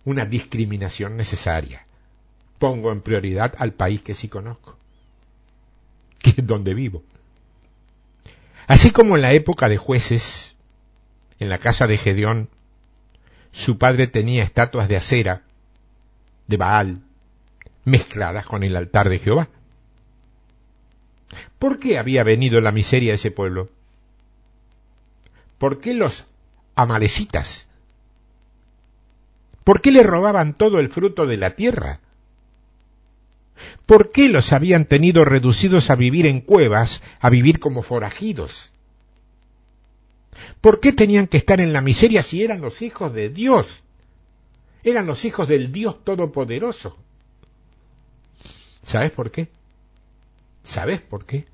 [0.05, 1.86] una discriminación necesaria.
[2.59, 4.78] Pongo en prioridad al país que sí conozco
[6.18, 7.03] que es donde vivo.
[8.66, 10.55] Así como en la época de jueces,
[11.39, 12.49] en la casa de Gedeón,
[13.53, 15.43] su padre tenía estatuas de acera,
[16.47, 17.03] de Baal,
[17.89, 19.49] mezcladas con el altar de Jehová.
[21.59, 23.68] ¿Por qué había venido la miseria de ese pueblo?
[25.59, 26.26] ¿Por qué los
[26.74, 27.66] amalecitas?
[29.64, 32.01] ¿Por qué le robaban todo el fruto de la tierra?
[33.86, 38.72] ¿Por qué los habían tenido reducidos a vivir en cuevas, a vivir como forajidos?
[40.61, 43.82] ¿Por qué tenían que estar en la miseria si eran los hijos de Dios?
[44.84, 46.97] Eran los hijos del Dios Todopoderoso.
[48.83, 49.49] ¿Sabes por qué?
[50.62, 51.47] ¿Sabes por qué?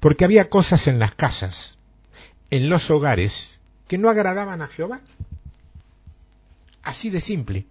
[0.00, 1.78] Porque había cosas en las casas,
[2.50, 5.00] en los hogares, que no agradaban a Jehová.
[6.82, 7.66] Así de simple.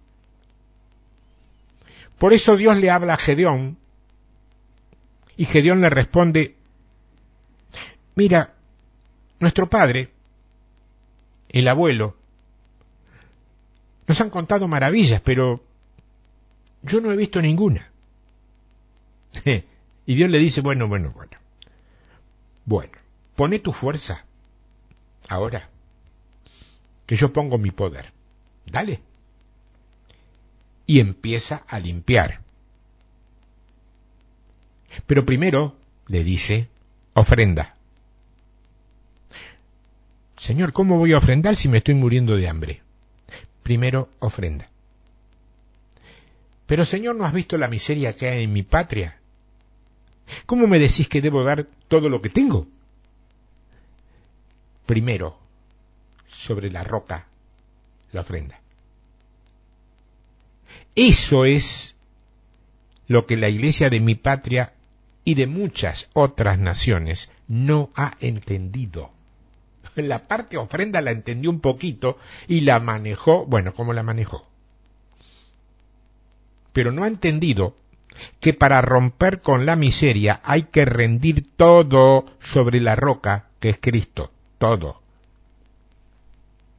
[2.18, 3.78] Por eso Dios le habla a Gedeón
[5.36, 6.56] y Gedeón le responde,
[8.16, 8.54] mira,
[9.38, 10.10] nuestro padre,
[11.48, 12.16] el abuelo,
[14.08, 15.62] nos han contado maravillas, pero
[16.82, 17.90] yo no he visto ninguna.
[20.06, 21.36] Y Dios le dice, bueno, bueno, bueno.
[22.64, 22.92] Bueno,
[23.36, 24.24] pone tu fuerza.
[25.28, 25.68] Ahora,
[27.06, 28.12] que yo pongo mi poder.
[28.66, 29.00] Dale
[30.88, 32.40] y empieza a limpiar.
[35.06, 35.76] Pero primero
[36.08, 36.68] le dice,
[37.12, 37.76] ofrenda.
[40.38, 42.80] Señor, ¿cómo voy a ofrendar si me estoy muriendo de hambre?
[43.62, 44.70] Primero, ofrenda.
[46.68, 49.18] Pero Señor, ¿no has visto la miseria que hay en mi patria?
[50.44, 52.66] ¿Cómo me decís que debo dar todo lo que tengo?
[54.84, 55.38] Primero,
[56.28, 57.26] sobre la roca,
[58.12, 58.60] la ofrenda.
[60.94, 61.96] Eso es
[63.06, 64.74] lo que la iglesia de mi patria
[65.24, 69.10] y de muchas otras naciones no ha entendido.
[69.94, 74.47] La parte ofrenda la entendió un poquito y la manejó, bueno, ¿cómo la manejó?
[76.72, 77.76] Pero no ha entendido
[78.40, 83.78] que para romper con la miseria hay que rendir todo sobre la roca que es
[83.78, 85.00] Cristo, todo.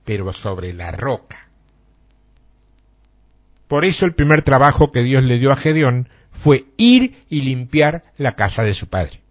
[0.05, 1.49] Pero sobre la roca.
[3.67, 8.03] Por eso el primer trabajo que Dios le dio a Gedeón fue ir y limpiar
[8.17, 9.21] la casa de su padre.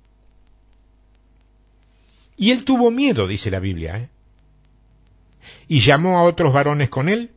[2.36, 4.08] Y él tuvo miedo, dice la Biblia, ¿eh?
[5.66, 7.32] y llamó a otros varones con él,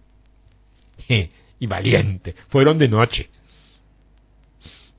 [1.62, 3.30] y valiente, fueron de noche.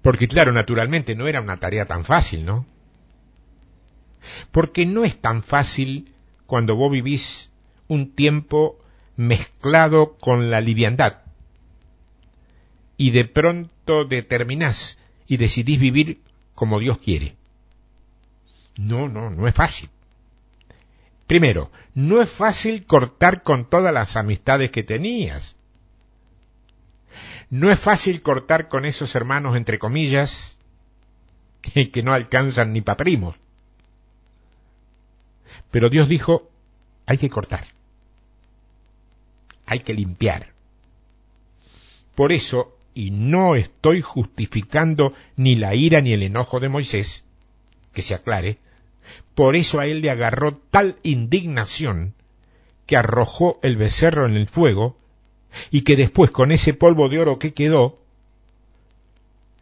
[0.01, 2.65] Porque claro, naturalmente no era una tarea tan fácil, ¿no?
[4.53, 6.15] Porque no es tan fácil
[6.47, 7.51] cuando vos vivís
[7.89, 8.79] un tiempo
[9.17, 11.23] mezclado con la liviandad
[12.97, 16.21] y de pronto determinás y decidís vivir
[16.55, 17.35] como Dios quiere.
[18.77, 19.91] No, no, no es fácil.
[21.27, 25.57] Primero, no es fácil cortar con todas las amistades que tenías.
[27.53, 30.57] No es fácil cortar con esos hermanos, entre comillas,
[31.61, 33.37] que no alcanzan ni para primos.
[35.71, 36.49] Pero Dios dijo,
[37.05, 37.67] hay que cortar.
[39.67, 40.55] Hay que limpiar.
[42.15, 47.27] Por eso y no estoy justificando ni la ira ni el enojo de Moisés,
[47.93, 48.57] que se aclare,
[49.35, 52.15] por eso a él le agarró tal indignación
[52.87, 54.97] que arrojó el becerro en el fuego
[55.71, 57.99] y que después con ese polvo de oro que quedó,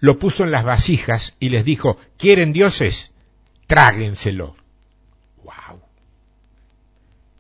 [0.01, 3.12] lo puso en las vasijas y les dijo, ¿quieren dioses?
[3.66, 4.57] Tráguenselo.
[5.45, 5.80] ¡Wow!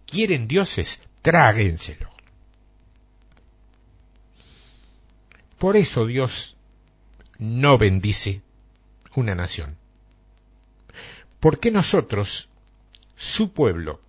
[0.06, 1.00] ¿Quieren dioses?
[1.22, 2.10] Tráguenselo.
[5.58, 6.56] Por eso Dios
[7.38, 8.40] no bendice
[9.14, 9.76] una nación.
[11.38, 12.48] Porque nosotros,
[13.14, 14.00] su pueblo,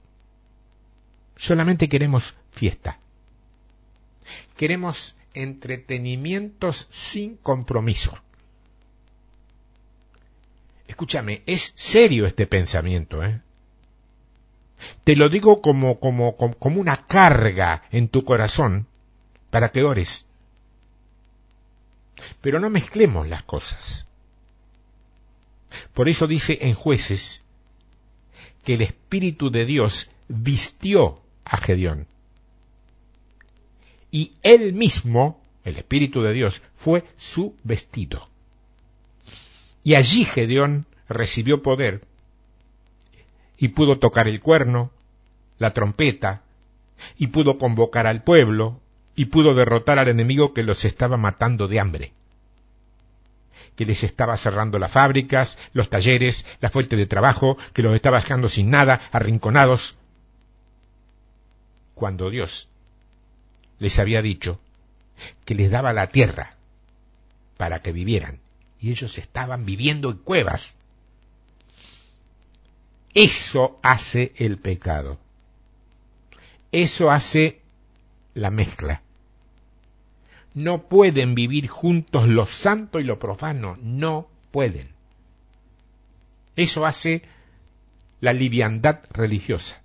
[1.36, 3.01] solamente queremos fiesta.
[4.62, 8.14] Queremos entretenimientos sin compromiso.
[10.88, 13.42] Escúchame, es serio este pensamiento, ¿eh?
[15.04, 18.86] Te lo digo como, como, como una carga en tu corazón
[19.50, 20.28] para que ores
[22.40, 24.06] pero no mezclemos las cosas.
[25.96, 27.42] Por eso dice en jueces
[28.64, 32.06] que el Espíritu de Dios vistió a Gedeón.
[34.12, 38.28] Y él mismo, el Espíritu de Dios, fue su vestido.
[39.84, 42.04] Y allí Gedeón recibió poder
[43.58, 44.92] y pudo tocar el cuerno,
[45.60, 46.42] la trompeta,
[47.18, 48.80] y pudo convocar al pueblo,
[49.16, 52.14] y pudo derrotar al enemigo que los estaba matando de hambre,
[53.76, 58.18] que les estaba cerrando las fábricas, los talleres, la fuente de trabajo, que los estaba
[58.18, 59.96] dejando sin nada, arrinconados.
[61.94, 62.68] Cuando Dios
[63.82, 64.60] les había dicho
[65.44, 66.56] que les daba la tierra
[67.58, 68.40] para que vivieran.
[68.80, 70.76] Y ellos estaban viviendo en cuevas.
[73.16, 75.20] Eso hace el pecado.
[76.72, 77.60] Eso hace
[78.36, 79.02] la mezcla.
[80.54, 83.80] No pueden vivir juntos lo santo y lo profano.
[83.82, 84.92] No pueden.
[86.56, 87.24] Eso hace
[88.20, 89.81] la liviandad religiosa.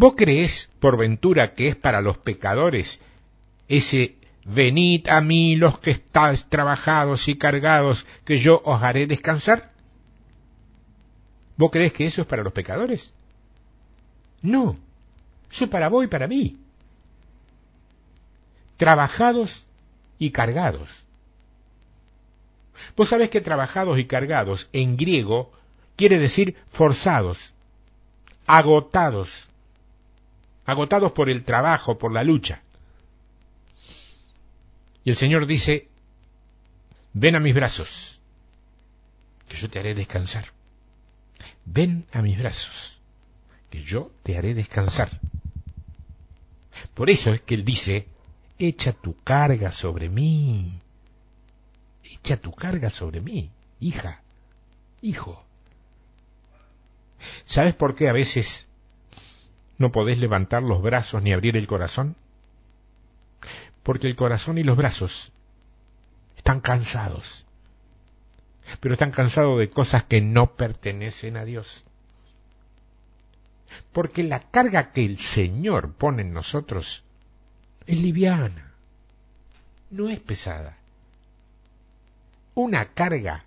[0.00, 3.00] ¿Vos creés, por ventura, que es para los pecadores
[3.66, 9.72] ese venid a mí los que estáis trabajados y cargados, que yo os haré descansar?
[11.56, 13.12] ¿Vos creés que eso es para los pecadores?
[14.40, 14.76] No,
[15.50, 16.56] eso es para vos y para mí.
[18.76, 19.66] Trabajados
[20.20, 20.90] y cargados.
[22.96, 25.50] Vos sabés que trabajados y cargados en griego
[25.96, 27.52] quiere decir forzados,
[28.46, 29.48] agotados,
[30.68, 32.60] agotados por el trabajo, por la lucha.
[35.02, 35.88] Y el Señor dice,
[37.14, 38.20] ven a mis brazos,
[39.48, 40.52] que yo te haré descansar.
[41.64, 43.00] Ven a mis brazos,
[43.70, 45.18] que yo te haré descansar.
[46.92, 48.06] Por eso es que Él dice,
[48.58, 50.70] echa tu carga sobre mí,
[52.04, 53.50] echa tu carga sobre mí,
[53.80, 54.20] hija,
[55.00, 55.42] hijo.
[57.46, 58.67] ¿Sabes por qué a veces
[59.78, 62.16] no podés levantar los brazos ni abrir el corazón?
[63.82, 65.32] Porque el corazón y los brazos
[66.36, 67.46] están cansados,
[68.80, 71.84] pero están cansados de cosas que no pertenecen a Dios.
[73.92, 77.04] Porque la carga que el Señor pone en nosotros
[77.86, 78.72] es liviana,
[79.90, 80.76] no es pesada.
[82.54, 83.44] Una carga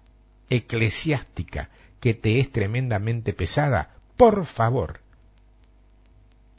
[0.49, 1.69] eclesiástica
[1.99, 5.01] que te es tremendamente pesada, por favor,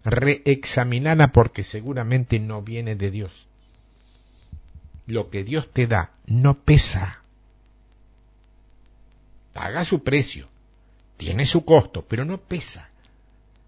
[0.04, 3.46] reexaminada porque seguramente no viene de Dios.
[5.06, 7.20] Lo que Dios te da no pesa.
[9.52, 10.48] Paga su precio,
[11.16, 12.88] tiene su costo, pero no pesa,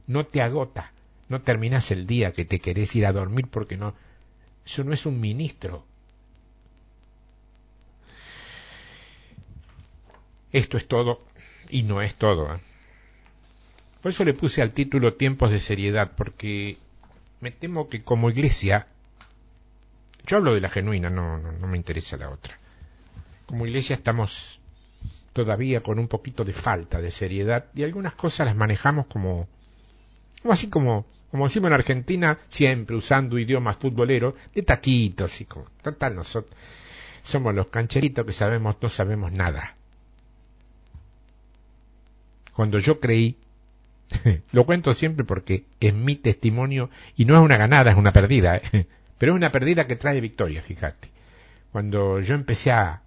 [0.07, 0.93] no te agota,
[1.29, 3.95] no terminas el día que te querés ir a dormir porque no,
[4.65, 5.85] eso no es un ministro.
[10.53, 11.23] Esto es todo
[11.69, 12.55] y no es todo.
[12.55, 12.61] ¿eh?
[14.05, 16.77] Por eso le puse al título Tiempos de seriedad, porque
[17.41, 18.87] me temo que como iglesia,
[20.27, 22.59] yo hablo de la genuina, no, no, me interesa la otra.
[23.47, 24.61] Como iglesia estamos
[25.33, 29.49] todavía con un poquito de falta de seriedad y algunas cosas las manejamos como,
[30.43, 35.65] como así como, como decimos en Argentina, siempre usando idiomas futboleros, de taquitos y como,
[35.81, 36.55] total nosotros
[37.23, 39.77] somos los cancheritos que sabemos, no sabemos nada.
[42.53, 43.39] Cuando yo creí
[44.53, 48.57] Lo cuento siempre porque es mi testimonio y no es una ganada, es una perdida,
[48.57, 48.87] ¿eh?
[49.19, 51.09] pero es una perdida que trae victoria, fíjate.
[51.73, 53.03] Cuando yo empecé a,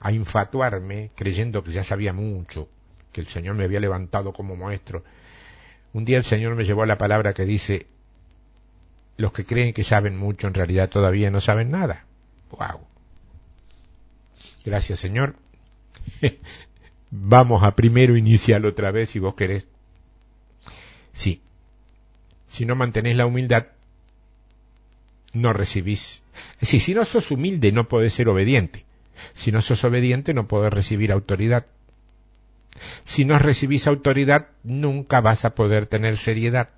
[0.00, 2.68] a infatuarme creyendo que ya sabía mucho,
[3.12, 5.04] que el Señor me había levantado como maestro,
[5.92, 7.86] un día el Señor me llevó a la palabra que dice,
[9.16, 12.04] los que creen que saben mucho en realidad todavía no saben nada.
[12.50, 12.80] ¡Wow!
[14.64, 15.36] Gracias Señor.
[17.10, 19.66] Vamos a primero iniciar otra vez si vos querés.
[21.14, 21.40] Sí.
[22.48, 23.68] Si no mantenés la humildad,
[25.32, 26.22] no recibís.
[26.60, 28.84] Es si no sos humilde, no podés ser obediente.
[29.34, 31.66] Si no sos obediente, no podés recibir autoridad.
[33.04, 36.70] Si no recibís autoridad, nunca vas a poder tener seriedad.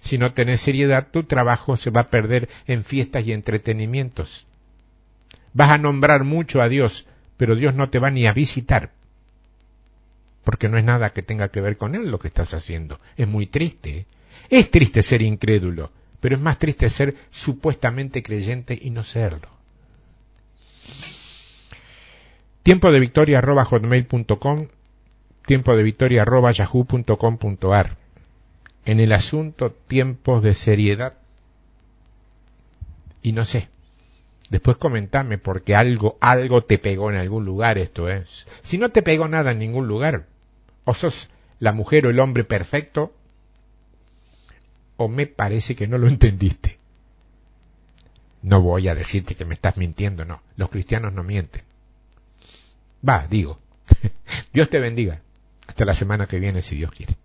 [0.00, 4.46] Si no tenés seriedad, tu trabajo se va a perder en fiestas y entretenimientos.
[5.52, 8.92] Vas a nombrar mucho a Dios, pero Dios no te va ni a visitar
[10.44, 13.00] porque no es nada que tenga que ver con él lo que estás haciendo.
[13.16, 13.90] Es muy triste.
[13.90, 14.06] ¿eh?
[14.48, 19.48] Es triste ser incrédulo, pero es más triste ser supuestamente creyente y no serlo.
[22.62, 24.68] Tiempo de victoria arroba hotmail.com,
[25.46, 27.96] tiempo de victoria arroba yahoo.com.ar.
[28.84, 31.14] En el asunto tiempos de seriedad.
[33.22, 33.68] Y no sé.
[34.50, 38.46] Después comentame porque algo, algo te pegó en algún lugar esto es.
[38.62, 40.26] Si no te pegó nada en ningún lugar,
[40.84, 43.14] o sos la mujer o el hombre perfecto,
[44.96, 46.78] o me parece que no lo entendiste.
[48.42, 50.42] No voy a decirte que me estás mintiendo, no.
[50.56, 51.62] Los cristianos no mienten.
[53.06, 53.58] Va, digo.
[54.52, 55.20] Dios te bendiga.
[55.66, 57.16] Hasta la semana que viene, si Dios quiere.